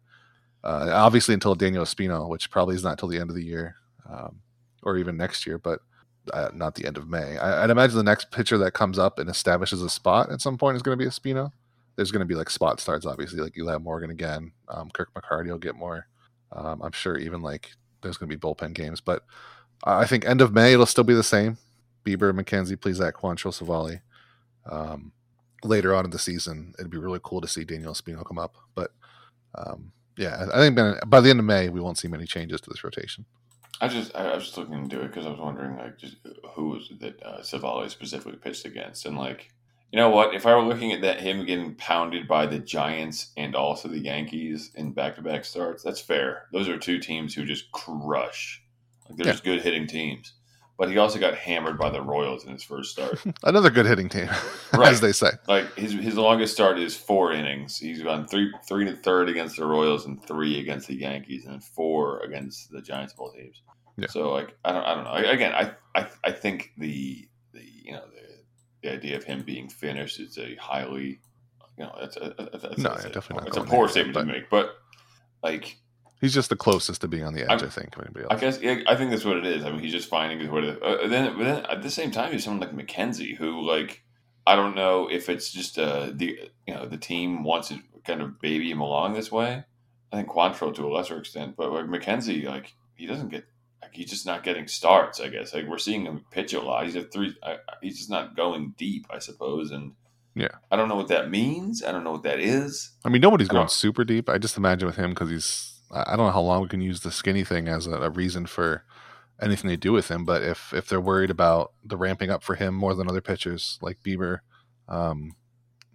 [0.64, 3.76] uh, obviously until Daniel Espino, which probably is not till the end of the year,
[4.10, 4.40] um,
[4.82, 5.80] or even next year, but
[6.34, 7.38] uh, not the end of May.
[7.38, 10.58] I, I'd imagine the next pitcher that comes up and establishes a spot at some
[10.58, 11.52] point is going to be Espino.
[11.96, 14.52] There's going to be like spot starts, obviously, like Eli Morgan again.
[14.68, 16.08] Um, Kirk McCarty will get more.
[16.52, 19.24] Um, I'm sure even like there's going to be bullpen games, but
[19.84, 21.58] I think end of May it'll still be the same.
[22.06, 24.02] Bieber, McKenzie, Plesac, Quantrill, Civale.
[24.70, 25.12] Um,
[25.64, 28.56] later on in the season, it'd be really cool to see Daniel Espino come up.
[28.76, 28.92] But
[29.56, 32.70] um, yeah, I think by the end of May we won't see many changes to
[32.70, 33.26] this rotation.
[33.82, 36.18] I just I, I was just looking into it because I was wondering like just
[36.56, 39.52] who was it that uh, Civale specifically pitched against, and like
[39.92, 43.32] you know what, if I were looking at that him getting pounded by the Giants
[43.38, 46.48] and also the Yankees in back to back starts, that's fair.
[46.52, 48.62] Those are two teams who just crush.
[49.08, 49.32] Like they're Yeah.
[49.34, 50.34] just good hitting teams.
[50.78, 53.24] But he also got hammered by the Royals in his first start.
[53.44, 54.28] Another good hitting team,
[54.74, 54.92] Right.
[54.92, 55.30] as they say.
[55.48, 57.78] like his his longest start is four innings.
[57.80, 61.64] He's gone three three to third against the Royals and three against the Yankees and
[61.64, 63.62] four against the Giants all teams.
[63.98, 64.08] Yeah.
[64.10, 65.32] So like I don't I don't know.
[65.32, 69.70] Again, I I, I think the the you know the the idea of him being
[69.70, 71.22] finished is a highly
[71.78, 73.86] you know it's a, it's a, No, it's yeah, a, definitely not it's a poor
[73.88, 74.76] there, statement but- to make, but
[75.42, 75.78] like
[76.26, 77.94] He's just the closest to being on the edge, I, I- think.
[78.00, 79.64] Anybody I guess yeah, I think that's what it is.
[79.64, 80.82] I mean, he's just finding his way to.
[80.82, 84.04] Uh, then, but then at the same time, he's someone like McKenzie, who like
[84.48, 88.22] I don't know if it's just uh, the you know the team wants to kind
[88.24, 89.64] of baby him along this way.
[90.12, 93.46] I think Quantrill to a lesser extent, but like McKenzie, like he doesn't get.
[93.82, 95.20] Like, he's just not getting starts.
[95.22, 96.86] I guess like we're seeing him pitch a lot.
[96.86, 97.36] He's at three.
[97.44, 99.70] I, I- he's just not going deep, I suppose.
[99.70, 99.92] And
[100.34, 100.48] Yeah.
[100.72, 101.84] I don't know what that means.
[101.84, 102.92] I don't know what that is.
[103.06, 104.28] I mean, nobody's I going super deep.
[104.28, 105.75] I just imagine with him because he's.
[106.08, 108.46] I don't know how long we can use the skinny thing as a, a reason
[108.46, 108.84] for
[109.42, 110.26] anything they do with him.
[110.26, 113.78] But if if they're worried about the ramping up for him more than other pitchers
[113.82, 114.40] like Bieber,
[114.90, 115.32] um,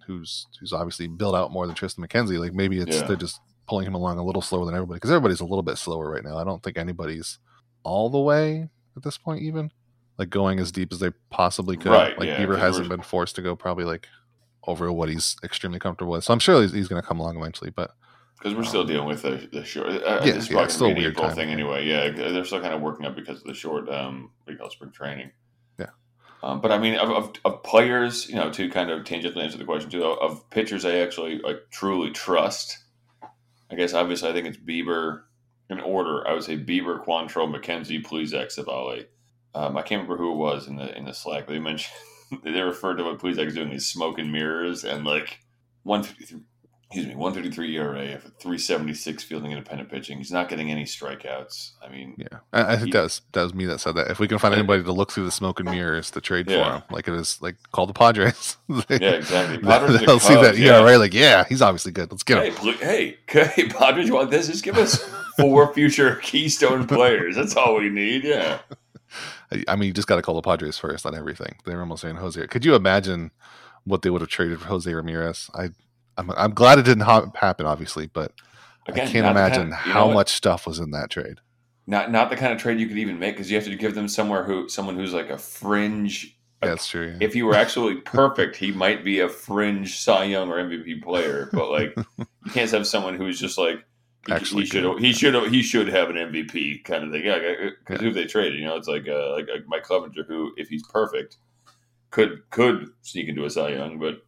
[0.06, 3.06] who's who's obviously built out more than Triston McKenzie, like maybe it's Yeah.
[3.06, 5.78] they're just pulling him along a little slower than everybody because everybody's a little bit
[5.78, 6.36] slower right now.
[6.36, 7.38] I don't think anybody's
[7.82, 9.70] all the way at this point, even
[10.18, 11.92] like going as deep as they possibly could.
[11.92, 14.08] Right, like yeah, Bieber hasn't been forced to go probably like
[14.66, 16.24] over what he's extremely comfortable with.
[16.24, 17.70] So I'm sure he's, he's going to come along eventually.
[17.70, 17.92] But
[18.40, 19.88] Because we're still dealing with the, the short.
[19.88, 21.54] Uh, Um, Yeah, this yeah, it's still a weird time, thing yeah.
[21.54, 21.86] anyway.
[21.86, 25.30] Yeah, they're still kind of working up because of the short, um, call spring training.
[25.78, 25.90] Yeah.
[26.42, 29.58] Um, but I mean, of, of, of players, you know, to kind of tangentially answer
[29.58, 32.78] the question too, of pitchers I actually like truly trust.
[33.70, 35.22] I guess obviously I think it's Bieber
[35.68, 36.26] in order.
[36.26, 39.04] I would say Bieber, Quantrill, McKenzie, Plesac, Civale.
[39.54, 41.46] Um, I can't remember who it was in the in the Slack.
[41.46, 41.94] They mentioned
[42.42, 45.40] they referred to what Plesac's doing these smoke and mirrors and like
[45.82, 46.40] one fifty three.
[46.92, 50.18] Excuse me, one thirty three ERA for three seventy six fielding independent pitching.
[50.18, 51.70] He's not getting any strikeouts.
[51.80, 54.10] I mean, yeah, I, I think He- that was, that was me that said that.
[54.10, 54.58] If we can find Yeah.
[54.58, 57.40] anybody to look through the smoke and mirrors to trade for him, like it is
[57.40, 58.56] like call the Padres.
[58.68, 59.58] yeah, exactly.
[59.58, 60.80] Padres They'll see that yeah.
[60.80, 62.10] ERA, like yeah, he's obviously good.
[62.10, 62.54] Let's get him.
[62.78, 64.48] Hey, hey, hey, Padres, you want this?
[64.48, 64.96] Just give us
[65.38, 67.36] four future Keystone players.
[67.36, 68.24] That's all we need.
[68.24, 68.58] Yeah.
[69.52, 71.54] I, I mean, you just got to call the Padres first on everything.
[71.64, 72.44] They're almost saying Jose.
[72.48, 73.30] Could you imagine
[73.84, 75.50] what they would have traded for Jose Ramirez?
[75.54, 75.70] I,
[76.20, 78.32] I'm, I'm glad it didn't ha- happen, obviously, but
[78.86, 80.14] Again, I can't the kind imagine of- how what?
[80.14, 81.40] much stuff was in that trade.
[81.86, 83.94] Not not the kind of trade you could even make because you have to give
[83.96, 86.36] them somewhere who someone who's like a fringe.
[86.62, 87.08] That's true.
[87.08, 87.16] yeah.
[87.26, 91.48] If he were actually perfect, he might be a fringe Cy Young or MVP player.
[91.52, 93.82] But like, you can't have someone who's just like
[94.26, 97.24] he, Actually he should he should he should have an MVP kind of thing.
[97.24, 98.08] Yeah, because Yeah.
[98.08, 100.86] who they traded, you know, it's like uh, like, like Mike Clevinger, who if he's
[100.86, 101.38] perfect,
[102.10, 104.22] could could sneak into a Cy Young, but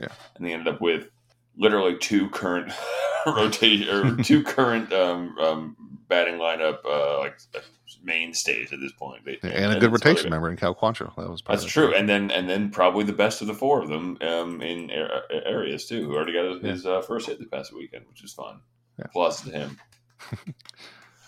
[0.00, 0.08] Yeah.
[0.36, 1.10] and they ended up with
[1.56, 2.72] literally two current
[3.26, 5.76] rotation or two current um, um,
[6.08, 7.38] batting lineup uh, like
[8.02, 9.24] mainstays at this point.
[9.24, 11.14] They, Yeah, and a good rotation member in Cal Quantrill.
[11.16, 13.88] That was That's true, and then and then probably the best of the four of
[13.88, 14.90] them um, in
[15.30, 18.60] areas too, who already got his uh, first hit this past weekend, which is fun.
[18.98, 19.06] Yeah.
[19.06, 19.78] Applause to him.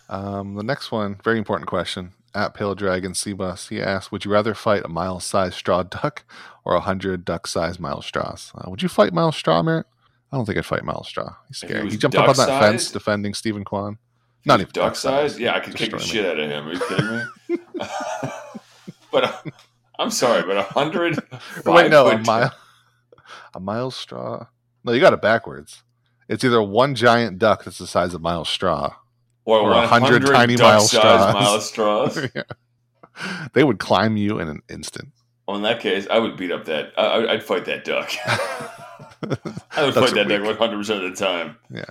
[0.08, 2.12] Um, the next one, very important question.
[2.34, 6.24] At Pale Dragon Seabus, he asked, "Would you rather fight a mile-sized straw duck
[6.64, 8.52] or a hundred duck-sized Myles Straws?
[8.54, 9.86] Uh, would you fight Myles Straw, Merritt?
[10.36, 11.34] I don't think I'd fight Myles Straw.
[11.48, 11.90] He's If he scary.
[11.90, 13.96] He jumped up on that fence defending Steven Kwan.
[14.44, 15.38] Not even duck size.
[15.38, 16.02] Yeah, I could kick the me.
[16.02, 16.68] shit out of him.
[16.68, 17.58] Are you kidding me?
[19.10, 19.32] but uh,
[19.98, 21.18] I'm sorry, but a hundred.
[21.64, 22.52] Wait, no, a mile,
[23.54, 24.46] a Myles Straw.
[24.84, 25.82] No, you got it backwards.
[26.28, 28.94] It's either one giant duck that's the size of Myles Straw,
[29.46, 31.32] or, or a hundred tiny Myles Straws.
[31.32, 32.28] Myles straws.
[32.34, 32.42] Yeah.
[33.54, 35.08] They would climb you in an instant.
[35.48, 36.92] Well, in that case, I would beat up that.
[36.98, 38.10] I- I'd fight that duck.
[39.22, 41.56] I would are that duck 100 percent of the time.
[41.70, 41.84] Yeah.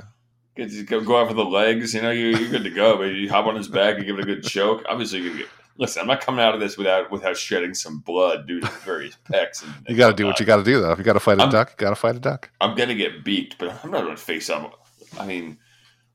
[0.58, 1.94] Just go, go out for the legs.
[1.94, 2.98] You know, you, you're good to go.
[2.98, 4.84] But you hop on his back and give it a good choke.
[4.88, 6.02] Obviously, you get, listen.
[6.02, 9.64] I'm not coming out of this without without shedding some blood due to various pecs.
[9.64, 10.92] And, You got to do what you got to do, though.
[10.94, 12.50] If you got to fight a I'm- duck, you got to fight a duck.
[12.62, 14.88] I'm gonna get beaked, but I'm not gonna face up.
[15.20, 15.58] I mean,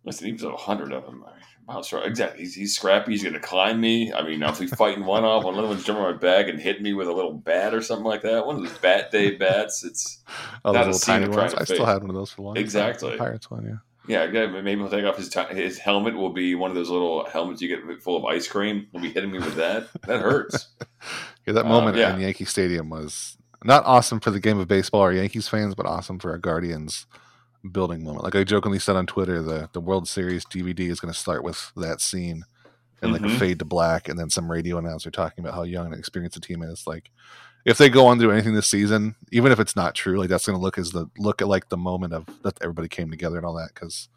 [0.04, 1.22] listen, he was a hundred of them.
[1.26, 1.39] I mean,
[1.70, 2.40] Myles Straw, exactly.
[2.40, 3.12] He's, he's scrappy.
[3.12, 4.12] He's gonna climb me.
[4.12, 6.48] I mean, now if he's fighting one off, one of them jumping on my back
[6.48, 8.44] and hit me with a little bat or something like that.
[8.46, 9.84] One of those bat day bats.
[9.84, 10.18] It's
[10.64, 11.54] Oh, Not a tiny ones.
[11.54, 12.54] I still had one of those for a long.
[12.56, 12.62] time.
[12.64, 13.16] Exactly.
[13.16, 14.24] Pirates one, yeah.
[14.24, 14.46] yeah.
[14.46, 16.16] Maybe he'll take off his ti his helmet.
[16.16, 18.88] Will be one of those little helmets you get full of ice cream.
[18.92, 19.88] He'll be hitting me with that.
[20.06, 20.68] That hurts.
[21.46, 22.14] Yeah, that Uh, moment yeah.
[22.14, 25.86] in Yankee Stadium was not awesome for the game of baseball or Yankees fans, but
[25.86, 27.06] awesome for our Guardians
[27.72, 28.24] building moment.
[28.24, 31.42] Like I jokingly said on Twitter, the, the World Series DVD is going to start
[31.44, 32.44] with that scene
[33.02, 33.34] and like Mhm.
[33.34, 36.34] a fade to black, and then some radio announcer talking about how young and experienced
[36.34, 36.86] the team is.
[36.86, 37.10] Like,
[37.64, 40.28] if they go on to do anything this season, even if it's not true, like
[40.28, 43.10] that's going to look as the look at like the moment of that everybody came
[43.10, 43.70] together and all that.
[43.74, 44.08] Because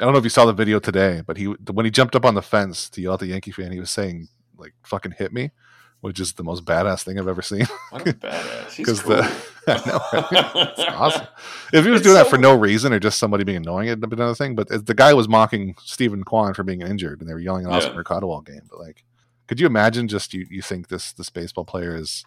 [0.00, 2.24] I don't know if you saw the video today, but he when he jumped up
[2.24, 5.32] on the fence to yell at the Yankee fan, he was saying like "fucking hit
[5.32, 5.50] me,"
[6.00, 7.66] which is the most badass thing I've ever seen.
[7.90, 8.76] What a badass.
[8.76, 9.16] Because cool.
[9.16, 9.32] the
[9.68, 10.52] I know, right?
[10.78, 11.26] it's awesome.
[11.72, 14.00] If he was It's doing that for no reason or just somebody being annoying, it'd
[14.00, 14.54] be another thing.
[14.54, 17.72] But the guy was mocking Steven Kwan for being injured, and they were yelling at
[17.72, 17.96] Oscar Yeah.
[17.96, 18.62] Mercado all game.
[18.70, 19.04] But like,
[19.46, 20.08] could you imagine?
[20.08, 22.24] Just you, you think this this baseball player is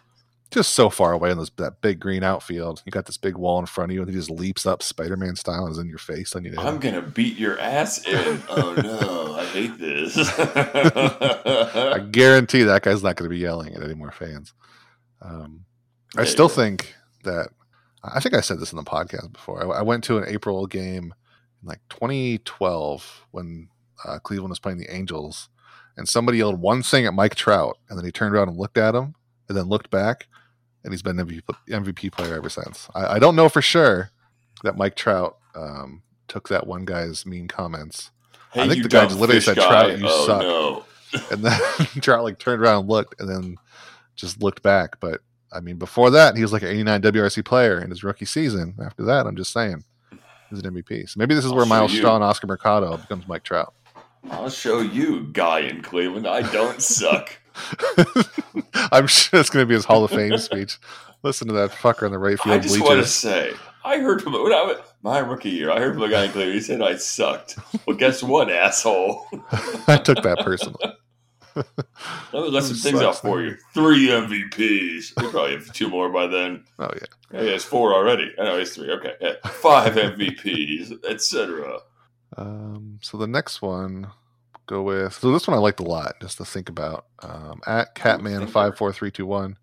[0.54, 2.82] just so far away in this that big green outfield.
[2.86, 5.16] You got this big wall in front of you, and he just leaps up Spider
[5.16, 6.30] Man style and is in your face.
[6.30, 8.42] To hit I'm gonna beat your ass in.
[8.48, 9.34] Oh no.
[9.34, 10.16] I hate this.
[10.16, 14.54] I guarantee that guy's not going to be yelling at any more fans.
[15.20, 15.64] Um,
[16.16, 17.48] I still think that
[18.02, 19.62] I think I said this in the podcast before.
[19.62, 21.14] I, I went to an April game
[21.62, 23.68] in like 2012 when
[24.04, 25.48] uh, Cleveland was playing the Angels,
[25.96, 28.78] and somebody yelled one thing at Mike Trout, and then he turned around and looked
[28.78, 29.14] at him,
[29.48, 30.28] and then looked back,
[30.84, 32.88] and he's been MVP, MVP player ever since.
[32.94, 34.10] I, I don't know for sure
[34.62, 38.10] that Mike Trout um, took that one guy's mean comments,
[38.54, 39.66] Hey, I think the guy just literally said, guy.
[39.66, 40.84] "Trout, you oh, suck." No.
[41.32, 41.60] and then
[42.00, 43.56] Trout like turned around and looked, and then
[44.14, 45.00] just looked back.
[45.00, 48.26] But I mean, before that, he was like an 89 WRC player in his rookie
[48.26, 48.76] season.
[48.80, 49.82] After that, I'm just saying,
[50.50, 51.08] he's an MVP.
[51.08, 51.98] So maybe this is I'll where Myles you.
[51.98, 53.74] Straw and Oscar Mercado becomes Mike Trout.
[54.30, 56.28] I'll show you, guy in Cleveland.
[56.28, 57.36] I don't suck.
[58.92, 60.78] I'm sure it's going to be his Hall of Fame speech.
[61.22, 63.52] Listen to that fucker in the right field I just want to say,
[63.84, 65.70] I heard from when I was my rookie year.
[65.70, 66.54] I heard from a guy in Cleveland.
[66.54, 67.58] He said I sucked.
[67.86, 69.26] Well, guess what, asshole?
[69.86, 70.92] I took that personally.
[71.56, 71.66] Let
[72.32, 73.56] me let some things out for you.
[73.74, 75.12] Three MVPs.
[75.16, 76.64] We probably have two more by then.
[76.80, 77.06] Oh yeah.
[77.32, 78.32] Yeah, he has four already.
[78.40, 78.90] I know he's three.
[78.90, 79.34] Okay, yeah.
[79.44, 81.78] five MVPs, etc.
[82.36, 84.10] Um, so the next one,
[84.66, 85.14] go with.
[85.14, 87.06] So this one I liked a lot, just to think about.
[87.22, 89.56] Um, at Catman five four three two one,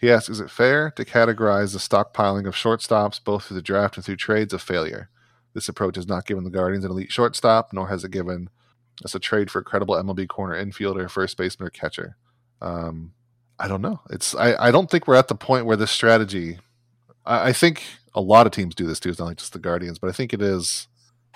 [0.00, 3.96] he asks, "Is it fair to categorize the stockpiling of shortstops both through the draft
[3.96, 5.08] and through trades a failure?
[5.54, 8.50] This approach has not given the Guardians an elite shortstop, nor has it given
[9.04, 12.16] us a trade for a credible MLB corner infielder, first baseman, or catcher."
[12.60, 13.12] Um,
[13.58, 14.00] I don't know.
[14.10, 16.58] It's I, I don't think we're at the point where this strategy.
[17.24, 17.82] I, I think
[18.14, 19.10] a lot of teams do this too.
[19.10, 20.88] It's not like just the Guardians, but I think it is.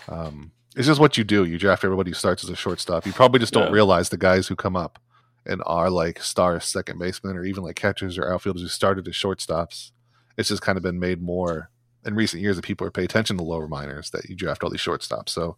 [0.08, 1.44] Um, it's just what you do.
[1.44, 3.04] You draft everybody who starts as a shortstop.
[3.04, 3.72] You probably just don't Yeah.
[3.72, 4.98] realize the guys who come up
[5.44, 9.14] and are like star second basemen or even like catchers or outfielders who started as
[9.14, 9.90] shortstops.
[10.36, 11.70] It's just kind of been made more
[12.06, 14.70] in recent years that people are paying attention to lower minors that you draft all
[14.70, 15.30] these shortstops.
[15.30, 15.56] So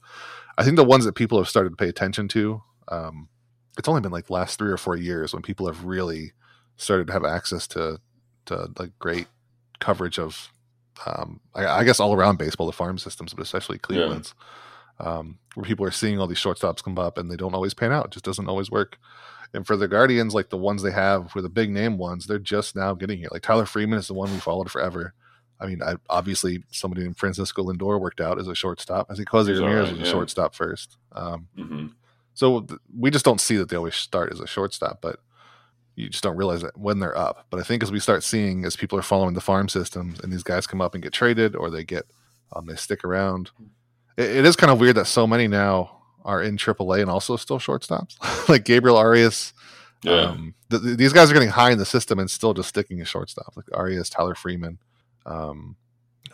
[0.56, 3.28] I think the ones that people have started to pay attention to, um,
[3.78, 6.32] it's only been like the last three or four years when people have really
[6.76, 8.00] started to have access to
[8.46, 9.26] to like great
[9.80, 10.50] coverage of
[11.06, 14.34] um, I, I guess all around baseball, the farm systems, but especially Cleveland's,
[15.00, 17.92] um, where people are seeing all these shortstops come up and they don't always pan
[17.92, 18.06] out.
[18.06, 18.98] It just doesn't always work.
[19.52, 22.38] And for the Guardians, like the ones they have, for the big name ones, they're
[22.38, 23.28] just now getting here.
[23.32, 25.12] Like Tyler Freeman is the one we followed forever.
[25.58, 29.08] I mean, I, obviously somebody named Francisco Lindor worked out as a shortstop.
[29.10, 30.96] I think Jose He's Ramirez alright, was a shortstop first.
[31.12, 31.86] Um, hmm
[32.34, 35.18] so th- we just don't see that they always start as a shortstop, but
[35.96, 37.46] you just don't realize it when they're up.
[37.50, 40.32] But I think as we start seeing, as people are following the farm systems and
[40.32, 42.04] these guys come up and get traded or they get,
[42.54, 43.50] um, they stick around.
[44.16, 47.36] It, it is kind of weird that so many now are in AAA and also
[47.36, 49.52] still shortstops, like Gabriel Arias.
[50.02, 50.12] Yeah.
[50.12, 53.00] Um, th- th- these guys are getting high in the system and still just sticking
[53.00, 54.78] as shortstop, like Arias, Tyler Freeman.
[55.26, 55.76] Um,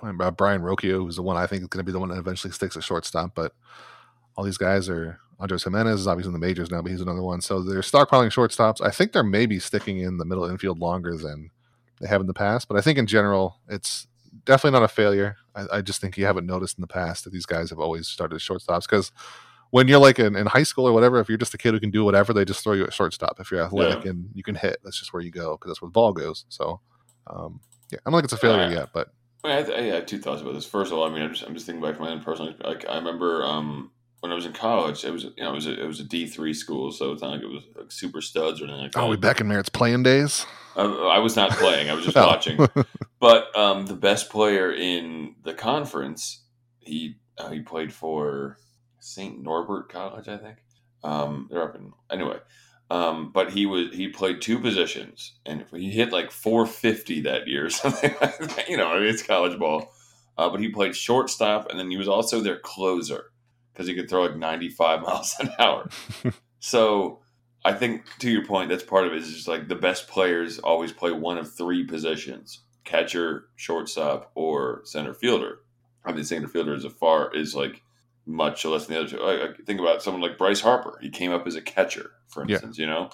[0.01, 2.19] remember Brayan Rocchio, who's the one I think is going to be the one that
[2.19, 3.53] eventually sticks at shortstop, but
[4.37, 7.23] all these guys are Andres Gimenez is obviously in the majors now, but he's another
[7.23, 7.41] one.
[7.41, 8.81] So they're stockpiling shortstops.
[8.81, 11.51] I think they're maybe sticking in the middle infield longer than
[12.01, 14.07] they have in the past, but I think in general it's
[14.45, 15.37] definitely not a failure.
[15.57, 18.07] I, I just think you haven't noticed in the past that these guys have always
[18.07, 19.11] started as shortstops because
[19.71, 21.81] when you're like in, in high school or whatever, if you're just a kid who
[21.81, 23.41] can do whatever, they just throw you at shortstop.
[23.41, 24.11] If you're athletic Yeah.
[24.11, 26.45] and you can hit, that's just where you go because that's where the ball goes.
[26.49, 26.81] So,
[27.27, 29.09] um, yeah, I don't think it's a failure yet, but
[29.45, 30.67] I, mean, I, I have two thoughts about this.
[30.67, 32.55] First of all, I mean, I'm just, I'm just thinking back to my own personal.
[32.65, 35.67] Like, I remember um, when I was in college, it was you know it was
[35.67, 38.21] a, it was a D three school, so it's not like it was like super
[38.21, 39.01] studs or anything like that.
[39.01, 40.47] oh, we back in Merritt's playing days.
[40.77, 42.27] I, I was not playing; I was just Oh.
[42.27, 42.59] watching.
[43.21, 46.43] But um, the best player in the conference,
[46.81, 48.59] he uh, he played for
[49.01, 50.57] Saint Norbert College, I think.
[51.05, 52.39] Um, they're up in anyway.
[52.91, 57.67] Um, but he was he played two positions, and he hit like 450 that year.
[57.67, 58.69] or Something, like that.
[58.69, 59.93] you know, I mean, it's college ball.
[60.39, 63.31] Uh, but he played shortstop, and then he was also their closer
[63.77, 65.89] because he could throw like 95 miles an hour.
[66.61, 67.21] so
[67.65, 69.19] I think to your point, that's part of it.
[69.23, 74.81] Is just like the best players always play one of three positions: catcher, shortstop, or
[74.85, 75.59] center fielder.
[76.05, 77.83] I mean, center fielder is a far is like
[78.25, 79.23] much less than the other two.
[79.23, 80.99] I, I think about someone like Bryce Harper.
[81.03, 82.55] He came up as a catcher, for Yeah.
[82.55, 82.79] instance.
[82.79, 83.11] You know,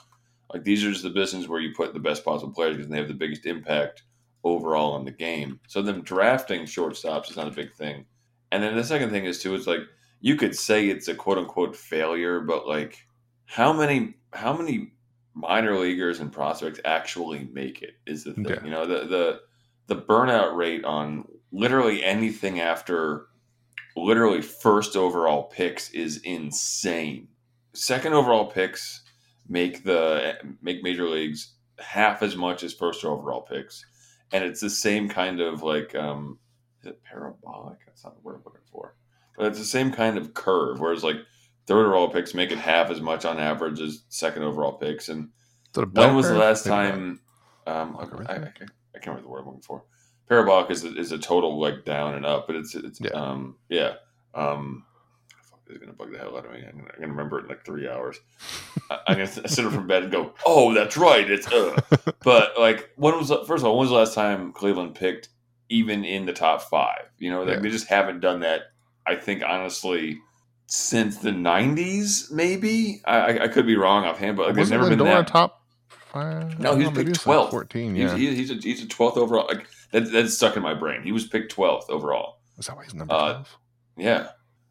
[0.53, 2.99] like these are just the positions where you put the best possible players because they
[2.99, 4.03] have the biggest impact
[4.45, 5.61] overall on the game.
[5.69, 8.05] So them drafting shortstops is not a big thing.
[8.51, 9.81] And then the second thing is too, it's like
[10.23, 13.07] you could say it's a quote unquote failure, but like
[13.45, 14.93] how many how many
[15.35, 18.47] minor leaguers and prospects actually make it is the thing.
[18.47, 18.65] Yeah.
[18.65, 19.41] You know, the the
[19.89, 23.27] the burnout rate on literally anything after
[23.97, 27.29] literally first overall picks is insane.
[27.75, 29.03] Second overall picks
[29.49, 33.85] make the make major leagues half as much as first overall picks.
[34.33, 36.39] And it's the same kind of like um
[36.81, 37.79] is it parabolic?
[37.87, 38.95] That's not the word I'm looking for.
[39.37, 41.17] But it's the same kind of curve, whereas like
[41.67, 45.09] third overall picks make it half as much on average as second overall picks.
[45.09, 45.31] And
[45.77, 47.21] Is when was the last time?
[47.67, 48.71] Um, I, I, I can't
[49.07, 49.85] remember the word I'm looking for.
[50.29, 53.11] Parabolic is a, is a total like down and up, but it's it's Yeah.
[53.11, 53.95] um yeah
[54.35, 54.85] um.
[55.69, 56.59] It's gonna bug the hell out of me.
[56.59, 58.19] I'm gonna, I'm gonna remember it in like three hours.
[58.91, 61.81] I, I'm gonna sit up from bed and go, "Oh, that's right." It's uh.
[62.25, 65.31] but like, when was first of all, when was the last time Cleveland picked
[65.71, 67.07] even in the top five?
[67.19, 67.61] You know, like, Yeah.
[67.63, 68.63] they just haven't done that.
[69.07, 70.21] I think honestly,
[70.67, 74.81] since the '90s, maybe I, I, I could be wrong offhand, but like, there's Wasn't
[74.83, 75.27] never been Lindor that.
[75.27, 76.59] top five?
[76.59, 77.51] No, he was picked it's 12th.
[77.51, 78.17] 14, He's, yeah.
[78.17, 79.47] he, he's a he's a twelfth overall.
[79.49, 81.03] Like that, that's stuck in my brain.
[81.03, 82.39] He was picked twelfth overall.
[82.59, 83.59] Is that why he's number uh, 12?
[83.99, 84.29] Yeah.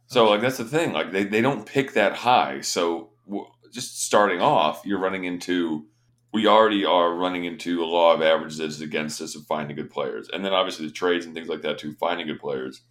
[0.08, 0.94] So like that's the thing.
[0.94, 2.62] Like they, they don't pick that high.
[2.62, 5.86] So w- just starting off, you're running into.
[6.34, 9.90] We already are running into a law of averages that's against us of finding good
[9.92, 11.94] players, and then obviously the trades and things like that too.
[12.00, 12.82] Finding good players,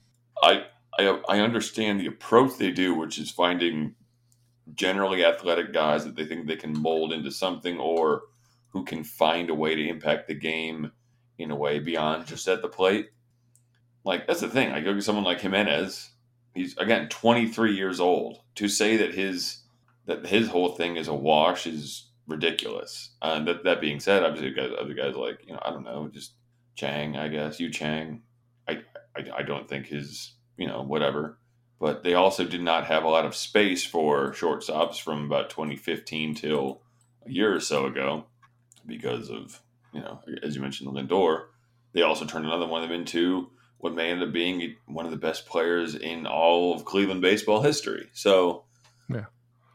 [0.42, 0.64] I
[1.08, 3.94] I, I understand the approach they do, which is finding
[4.74, 8.22] generally athletic guys that they think they can mold into something, or
[8.70, 10.92] who can find a way to impact the game
[11.38, 13.10] in a way beyond just at the plate.
[14.04, 14.72] Like that's the thing.
[14.72, 16.10] I go to someone like Gimenez.
[16.54, 18.42] He's again 23 years old.
[18.56, 19.62] To say that his
[20.06, 23.10] that his whole thing is a wash is ridiculous.
[23.22, 26.08] Uh, that that being said, obviously guys, other guys like you know I don't know,
[26.12, 26.34] just
[26.74, 28.22] Chang, I guess Yu Chang.
[28.68, 28.82] I,
[29.16, 31.38] I I don't think his you know whatever.
[31.80, 36.34] But they also did not have a lot of space for shortstops from about 2015
[36.34, 36.82] till
[37.26, 38.26] a year or so ago
[38.86, 39.60] because of
[39.92, 41.46] you know as you mentioned Lindor.
[41.92, 45.10] They also turned another one of them into what may end up being one of
[45.10, 48.10] the best players in all of Cleveland baseball history.
[48.12, 48.64] So,
[49.08, 49.24] Yeah.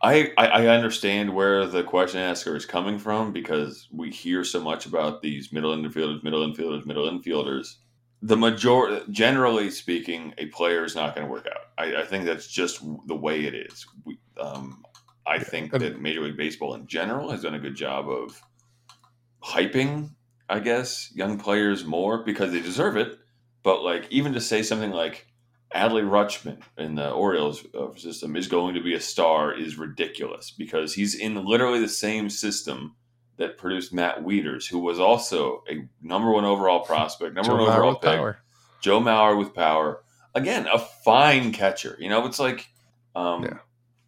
[0.02, 4.62] I, I I understand where the question asker is coming from because we hear so
[4.62, 7.76] much about these middle infielders, middle infielders, middle infielders.
[8.26, 11.61] The major, generally speaking, a player is not going to work out.
[11.78, 13.86] I, I think that's just the way it is.
[14.03, 14.84] We, um,
[15.28, 18.41] I think that Major League Baseball in general has done a good job of
[19.43, 20.09] hyping,
[20.49, 23.19] I guess, young players more because they deserve it.
[23.61, 25.28] But like even to say something like
[25.76, 30.49] Adley Rutschman in the Orioles uh, system is going to be a star is ridiculous
[30.49, 32.95] because he's in literally the same system
[33.38, 37.66] that produced Matt Wieters, who was also a number one overall prospect, number Joe one
[37.70, 38.18] Mauer overall pick.
[38.18, 38.40] power.
[38.82, 40.04] Joe Mauer with power.
[40.34, 41.96] Again, a fine catcher.
[42.00, 42.68] You know, it's like,
[43.16, 43.58] um, Yeah.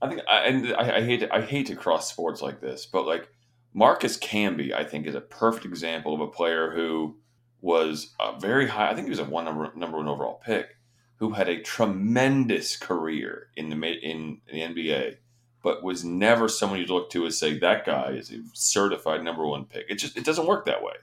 [0.01, 2.85] I think, I, and I, I hate to, I hate to cross sports like this,
[2.85, 3.27] but like
[3.73, 7.17] Marcus Camby, I think is a perfect example of a player who
[7.61, 8.91] was a very high.
[8.91, 10.77] I think he was a one number number one overall pick,
[11.15, 15.17] who had a tremendous career in the in the NBA,
[15.63, 19.45] but was never someone you'd look to as say that guy is a certified number
[19.45, 19.85] one pick.
[19.89, 20.93] It just it doesn't work that way.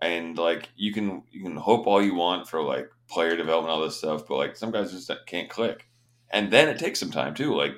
[0.00, 3.82] And like you can you can hope all you want for like player development all
[3.82, 5.88] this stuff but like some guys just can't click.
[6.30, 7.54] And then it takes some time too.
[7.54, 7.72] Like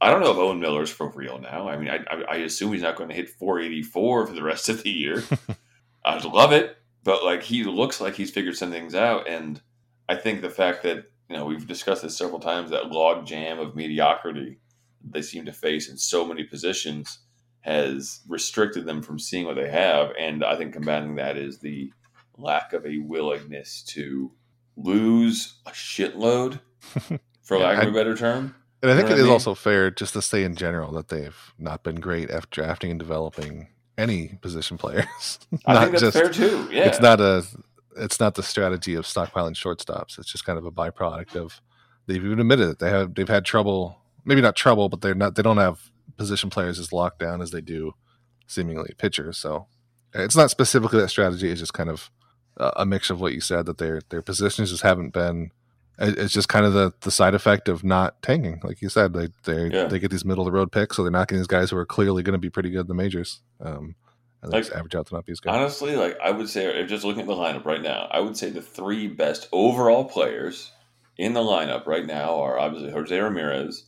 [0.00, 1.68] i don't know if owen miller's for real now.
[1.68, 4.68] I mean i, I, I assume he's not going to hit 484 for the rest
[4.68, 5.22] of the year.
[6.04, 9.28] I'd love it but like he looks like he's figured some things out.
[9.28, 9.60] And
[10.08, 13.58] i think the fact that you know we've discussed this several times that log jam
[13.58, 14.58] of mediocrity
[15.08, 17.18] they seem to face in so many positions
[17.60, 20.10] has restricted them from seeing what they have.
[20.18, 21.92] And I think combating that is the
[22.36, 24.30] lack of a willingness to
[24.76, 26.60] lose a shitload,
[27.42, 28.54] for Yeah, lack of I- a better term.
[28.82, 30.92] And I think know it what I is also fair just to say in general
[30.92, 35.06] that they've not been great at drafting and developing any position players.
[35.64, 36.68] I think that's just fair too.
[36.70, 36.84] Yeah.
[36.88, 37.46] it's not a
[37.96, 40.18] it's not the strategy of stockpiling shortstops.
[40.18, 41.62] It's just kind of a byproduct of
[42.06, 42.78] they've even admitted it.
[42.78, 46.50] They have they've had trouble maybe not trouble, but they're not they don't have position
[46.50, 47.94] players as locked down as they do
[48.46, 49.38] seemingly pitchers.
[49.38, 49.66] So
[50.12, 52.10] it's not specifically that strategy, it's just kind of
[52.56, 55.50] a a mix of what you said that their their positions just haven't been
[55.96, 59.12] it's just kind of the, the side effect of not tanking, like you said.
[59.12, 59.84] They they Yeah.
[59.86, 61.76] they get these middle of the road picks, so they're not getting these guys who
[61.76, 63.94] are clearly going to be pretty good in the majors, um,
[64.42, 65.50] and Like, average out to not be as good.
[65.50, 68.36] Honestly, like I would say, if just looking at the lineup right now, I would
[68.36, 70.72] say the three best overall players
[71.16, 73.84] in the lineup right now are obviously Jose Ramirez,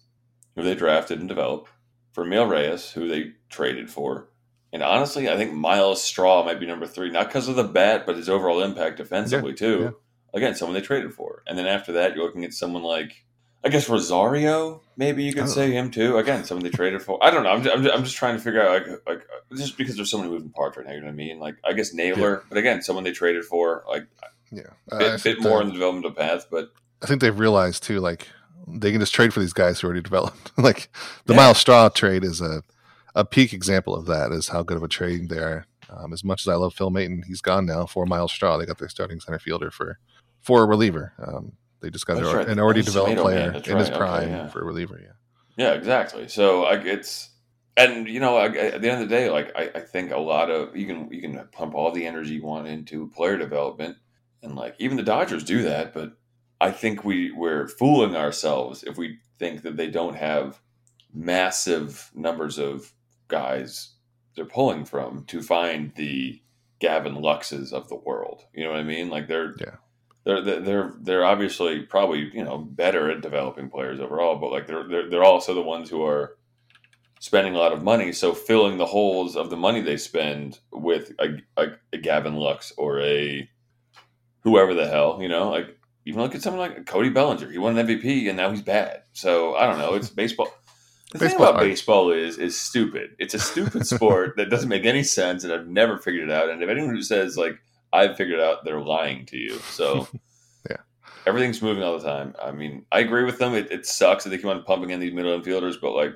[0.57, 1.71] who they drafted and developed,
[2.17, 4.29] Franmil Reyes, who they traded for,
[4.73, 8.05] and honestly, I think Myles Straw might be number three, not because of the bat,
[8.05, 9.81] but his overall impact defensively too.
[9.83, 9.91] yeah.
[10.35, 13.23] Again, someone they traded for, and then after that, you're looking at someone like.
[13.65, 15.47] I guess Rosario, maybe you could Oh.
[15.47, 16.19] say him too.
[16.19, 17.19] Again, someone they traded for.
[17.25, 17.51] I don't know.
[17.51, 19.27] I'm just, I'm just, I'm just trying to figure out like like
[19.57, 20.93] just because there's so many moving parts right now.
[20.93, 21.41] You know what I mean?
[21.41, 24.07] Like I guess Naylor, but again, someone they traded for like
[24.53, 26.47] yeah, a bit, bit more in the developmental path.
[26.49, 26.71] But
[27.03, 28.29] I think they've realized too, like
[28.67, 30.53] they can just trade for these guys who already developed.
[30.59, 30.91] like
[31.27, 31.39] the Yeah.
[31.39, 32.63] Myles Straw trade is a
[33.15, 34.33] a peak example of that.
[34.33, 35.67] Is how good of a trade they are.
[35.89, 37.87] Um, as much as I love Phil Maton, he's gone now.
[37.87, 39.99] For Myles Straw, they got their starting center fielder for
[40.43, 41.13] for a reliever.
[41.19, 42.49] Um, they just got their, right.
[42.49, 43.97] an already That's developed player That's in his right.
[43.97, 44.49] Okay, prime yeah.
[44.49, 45.01] for a reliever.
[45.03, 46.29] Yeah, Yeah, exactly.
[46.29, 47.31] So like it's
[47.77, 50.19] and you know like, at the end of the day, like I, I think a
[50.19, 53.97] lot of you can you can pump all the energy you want into player development,
[54.43, 56.13] and like even the Dodgers do that, but
[56.61, 60.61] I think we we're fooling ourselves if we think that they don't have
[61.13, 62.93] massive numbers of
[63.29, 63.97] guys
[64.37, 66.41] they're pulling from to find the
[66.79, 68.45] Gavin Luxes of the world.
[68.55, 69.09] You know what I mean?
[69.09, 69.77] Like they're Yeah.
[70.25, 74.87] They're, they're they're obviously probably you know better at developing players overall, but like they're
[74.87, 76.37] they're, they're also the ones who are
[77.21, 78.13] spending a lot of money.
[78.13, 82.73] So filling the holes of the money they spend with a, a, a Gavin Lux
[82.77, 83.49] or a
[84.41, 85.76] whoever the hell you know like
[86.07, 87.51] even look at someone like Cody Bellinger.
[87.51, 89.03] He won an MVP and now he's bad.
[89.13, 89.95] So I don't know.
[89.95, 90.49] It's baseball.
[91.13, 91.69] The thing about hard.
[91.69, 93.15] baseball is is stupid.
[93.21, 96.51] It's a stupid sport that doesn't make any sense, and I've never figured it out.
[96.51, 97.57] And if anyone who says like
[97.93, 99.55] I've figured it out, they're lying to you.
[99.71, 100.09] So
[100.69, 100.79] Yeah.
[101.25, 102.35] everything's moving all the time.
[102.43, 103.55] I mean, I agree with them.
[103.55, 106.13] It, it sucks that they keep on pumping in these middle infielders, but like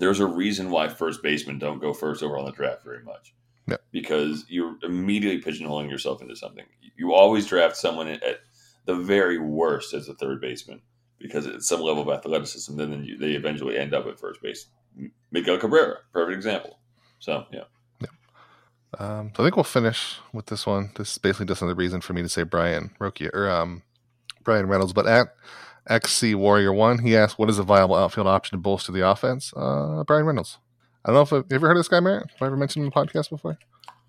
[0.00, 3.32] there's a reason why first basemen don't go first over on the draft very much.
[3.68, 3.76] Yeah.
[3.92, 6.64] Because you're immediately pigeonholing yourself into something.
[6.96, 8.40] You always draft someone at
[8.86, 10.80] the very worst as a third baseman
[11.18, 12.76] because it's some level of athleticism.
[12.76, 14.66] Then you, they eventually end up at first base.
[15.30, 16.78] Miguel Cabrera, perfect example.
[17.18, 17.64] So yeah,
[18.98, 20.90] Um, so I think we'll finish with this one.
[20.96, 23.82] This is basically just another reason for me to say Brayan Rocchio or um,
[24.44, 24.92] Bryan Reynolds.
[24.92, 25.28] But at
[25.88, 29.52] XC Warrior One, he asked, "What is a viable outfield option to bolster the offense?"
[29.56, 30.58] Uh, Bryan Reynolds.
[31.04, 32.30] I don't know if you ever heard of this guy, Merritt.
[32.30, 33.58] Have I ever mentioned him in the podcast before?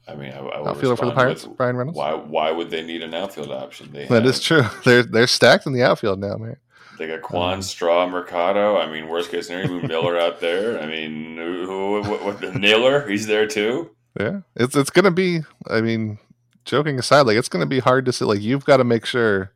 [0.08, 1.98] I mean, I, I Outfielder for the Pirates, with, Bryan Reynolds.
[1.98, 2.14] Why?
[2.14, 3.92] Why would they need an outfield option?
[3.92, 4.64] They That have, is true.
[4.86, 6.58] They're they're stacked in the outfield now, man.
[6.98, 8.78] They got Kwan Um, Straw Mercado.
[8.78, 10.82] I mean, worst case scenario, move Miller out there.
[10.82, 13.08] I mean, who, what, what, the Naylor?
[13.08, 13.92] He's there too.
[14.20, 15.42] Yeah, it's it's gonna be.
[15.70, 16.18] I mean,
[16.66, 18.26] joking aside, like it's gonna be hard to say.
[18.26, 19.52] Like you've got to make sure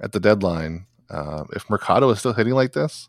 [0.00, 3.08] at the deadline um, if Mercado is still hitting like this.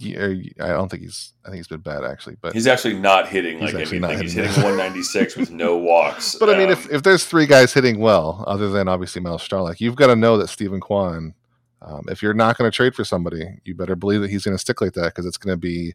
[0.00, 1.32] You, I don't think he's.
[1.44, 2.36] I think he's been bad actually.
[2.40, 4.16] But He's actually not hitting He's like actually anything.
[4.16, 4.48] not He's hitting.
[4.50, 6.36] hitting 196 with no walks.
[6.36, 9.42] but I mean, Um, if if there's three guys hitting well, other than obviously Myles
[9.42, 11.34] Straw, like you've got to know that Steven Kwan.
[11.82, 14.56] Um, if you're not going to trade for somebody, you better believe that he's going
[14.56, 15.94] to stick like that because it's going to be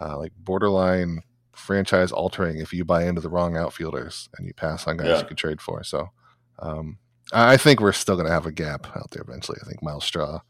[0.00, 1.22] uh, like borderline
[1.56, 5.18] franchise altering if you buy into the wrong outfielders and you pass on guys Yeah.
[5.20, 5.82] you could trade for.
[5.84, 6.10] So
[6.60, 6.98] um,
[7.32, 9.58] I I think we're still going to have a gap out there eventually.
[9.62, 10.40] I think Myles Straw,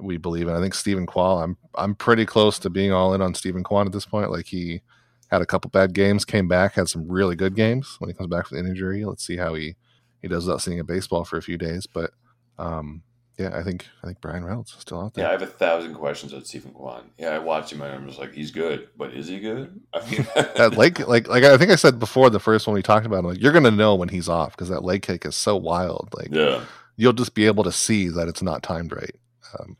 [0.00, 1.42] we believe, and I think Steven Kwan.
[1.42, 4.30] I'm I'm pretty close to being all in on Steven Kwan at this point.
[4.30, 4.82] Like he
[5.30, 8.28] had a couple bad games, came back, had some really good games when he comes
[8.28, 9.04] back from the injury.
[9.04, 9.76] Let's see how he
[10.22, 11.86] he does without seeing a baseball for a few days.
[11.86, 12.12] But
[12.58, 13.02] um,
[13.38, 15.24] yeah, I think I think Bryan Reynolds is still out there.
[15.24, 17.10] yeah, I have a thousand questions on Steven Kwan.
[17.18, 19.80] Yeah, I watched him and I'm just like, he's good, but is he good?
[19.94, 22.82] I mean, That leg, like like I think I said before, the first one we
[22.82, 25.56] talked about, like you're gonna know when he's off because that leg kick is so
[25.56, 26.08] wild.
[26.16, 26.64] Like yeah.
[26.96, 29.14] you'll just be able to see that it's not timed right.
[29.58, 29.76] Um,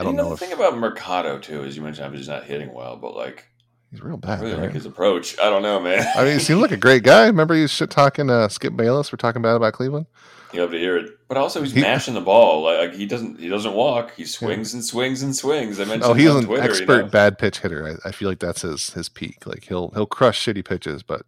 [0.00, 2.26] I don't you know, know the if thing about Mercado too, as you mentioned, I'm
[2.26, 3.46] not hitting well, but like,
[3.90, 4.40] he's real bad.
[4.40, 5.38] I really like his approach.
[5.38, 6.06] I don't know, man.
[6.16, 7.26] I mean, he seems like a great guy.
[7.26, 9.12] Remember, he was shit talking uh, Skip Bayless.
[9.12, 10.06] We're talking bad about Cleveland.
[10.52, 12.62] You love to hear it, but also he's He- mashing the ball.
[12.62, 14.14] Like, like, he doesn't, he doesn't walk.
[14.16, 15.78] He swings and swings and swings.
[15.78, 17.08] I mentioned Oh, he's an Twitter, expert You know?
[17.08, 17.86] bad pitch hitter.
[18.04, 19.46] I, I feel like that's his his peak.
[19.46, 21.22] Like he'll he'll crush shitty pitches, but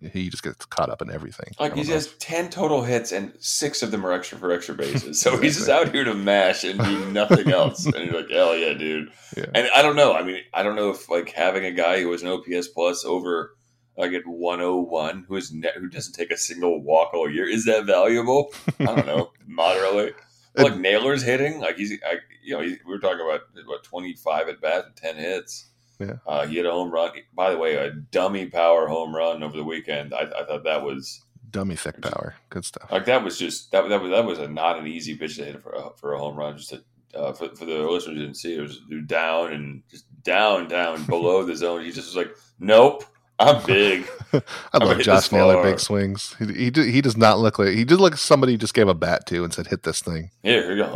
[0.00, 1.52] he just gets caught up in everything.
[1.58, 5.20] Like he has ten total hits and six of them are extra for extra bases.
[5.20, 7.86] So he's just out here to mash and do nothing else.
[7.86, 9.10] And you're like, hell yeah, dude.
[9.36, 9.46] Yeah.
[9.54, 10.14] And I don't know.
[10.14, 13.04] I mean, I don't know if like having a guy who has an OPS plus
[13.04, 13.56] over
[13.96, 17.64] like at 101 who is net, who doesn't take a single walk all year is
[17.64, 18.52] that valuable?
[18.78, 20.12] I don't know, moderately.
[20.54, 23.84] But, like Naylor's hitting, like he's, I, you know, he, we were talking about what
[23.84, 25.66] 25 at bats and 10 hits.
[25.98, 26.14] Yeah.
[26.26, 27.10] uh, he had a home run.
[27.34, 30.12] By the way, a dummy power home run over the weekend.
[30.12, 32.34] I, I thought that was dummy thick power.
[32.50, 32.90] Good stuff.
[32.92, 35.44] like that was just that that was that was a not an easy pitch to
[35.44, 36.56] hit for a, for a home run.
[36.58, 36.82] Just to,
[37.18, 41.04] uh, for for the listeners who didn't see, it was down and just down down
[41.06, 41.82] below the zone.
[41.84, 43.04] He just was like, "Nope,
[43.38, 44.42] I'm big." I
[44.74, 46.34] I'm love Josh Naylor big swings.
[46.38, 48.88] He he, do- he does not look like he did look like somebody just gave
[48.88, 50.30] a bat to and said hit this thing.
[50.42, 50.90] Here, here you go.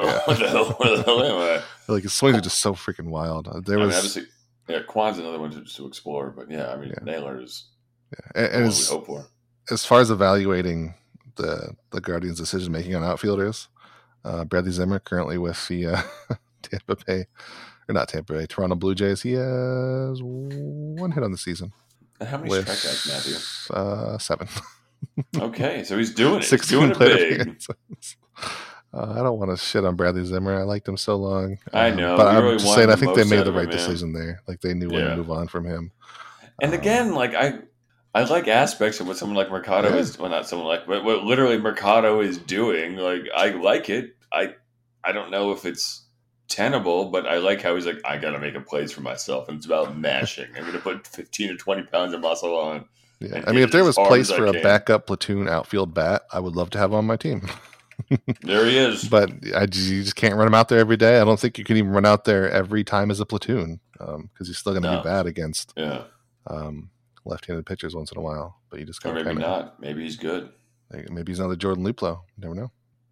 [0.00, 0.20] And yeah.
[0.24, 0.64] What the hell?
[0.72, 1.62] What the hell am I?
[1.92, 3.48] Like his swings are just so freaking wild.
[3.48, 4.24] Uh, There I mean, was obviously,
[4.68, 7.02] yeah, Kwan's another one to, to explore, but yeah, I mean, Yeah.
[7.02, 7.64] Naylor is
[8.34, 9.26] and, and we as, hope for.
[9.70, 10.94] as far as evaluating
[11.36, 13.68] the the Guardians' decision making on outfielders,
[14.24, 16.02] uh, Bradley Zimmer currently with the uh,
[16.62, 17.24] Tampa Bay
[17.88, 19.22] or not Tampa Bay Toronto Blue Jays.
[19.22, 21.72] He has one hit on the season
[22.20, 23.74] And how many with strikeouts, Matthew?
[23.74, 24.48] uh, seven.
[25.38, 26.40] Okay, so he's doing it.
[26.40, 27.40] He's 16 doing it big.
[27.40, 28.16] appearances.
[28.92, 30.58] Uh, I don't want to shit on Bradley Zimmer.
[30.58, 31.58] I liked him so long.
[31.72, 33.70] I Um, know, but I'm really just saying I think they made the right him,
[33.70, 34.40] decision there.
[34.48, 35.92] Like they knew when to move on from him.
[36.60, 37.58] And Um, again, like I,
[38.14, 39.96] I like aspects of what someone like Mercado Yeah.
[39.96, 40.18] is.
[40.18, 42.96] Well, not someone like, but what literally Mercado is doing.
[42.96, 44.16] Like I like it.
[44.32, 44.54] I,
[45.04, 46.06] I don't know if it's
[46.48, 49.48] tenable, but I like how he's like, I got to make a place for myself,
[49.48, 50.48] and it's about mashing.
[50.56, 52.86] I'm going to put 15 or 20 pounds of muscle on.
[53.20, 54.62] Yeah, I mean, if there was place for a can.
[54.62, 57.48] backup platoon outfield bat, I would love to have on my team.
[58.42, 59.04] There he is.
[59.10, 61.20] but I, you just can't run him out there every day.
[61.20, 64.46] I don't think you can even run out there every time as a platoon because
[64.46, 64.98] he's still going to No.
[64.98, 66.04] be bad against yeah,
[66.46, 66.90] um,
[67.24, 68.60] left-handed pitchers once in a while.
[68.70, 69.80] But you just or got to maybe kind of not.
[69.80, 70.50] Maybe he's good.
[70.90, 72.20] maybe he's another Jordan Luplow.
[72.36, 72.70] You never know.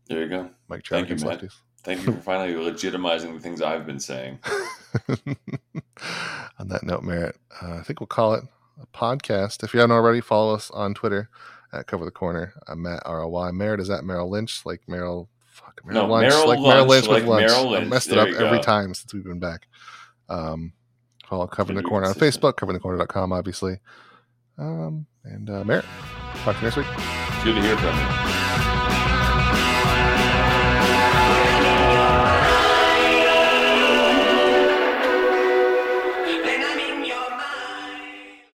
[0.09, 0.51] There you go.
[0.68, 1.49] Mike Trout Thank you.
[1.82, 4.39] Thank you for finally legitimizing the things I've been saying.
[6.59, 8.45] on that note, Merritt, uh, I think we'll call it
[8.80, 9.62] a podcast.
[9.62, 11.28] If you haven't already, follow us on Twitter
[11.72, 12.52] at Cover the Corner.
[12.68, 13.50] I'm Matt R-O-Y.
[13.52, 15.28] Merritt is at Merrill Lynch, like Merrill.
[15.46, 17.46] Fuck, Merrill No, Lynch, Merrill like Merrill Lynch with like lunch.
[17.50, 17.90] Merrill I Lynch.
[17.90, 18.62] messed it up every go.
[18.62, 19.66] time since we've been back.
[20.28, 20.72] Um,
[21.28, 22.14] follow Cover the Corner on.
[22.14, 23.78] Facebook, coverthecorner.com, obviously.
[24.58, 25.84] Um, and uh, Merritt,
[26.44, 26.86] talk to you next week.
[27.44, 28.45] Good to hear from you.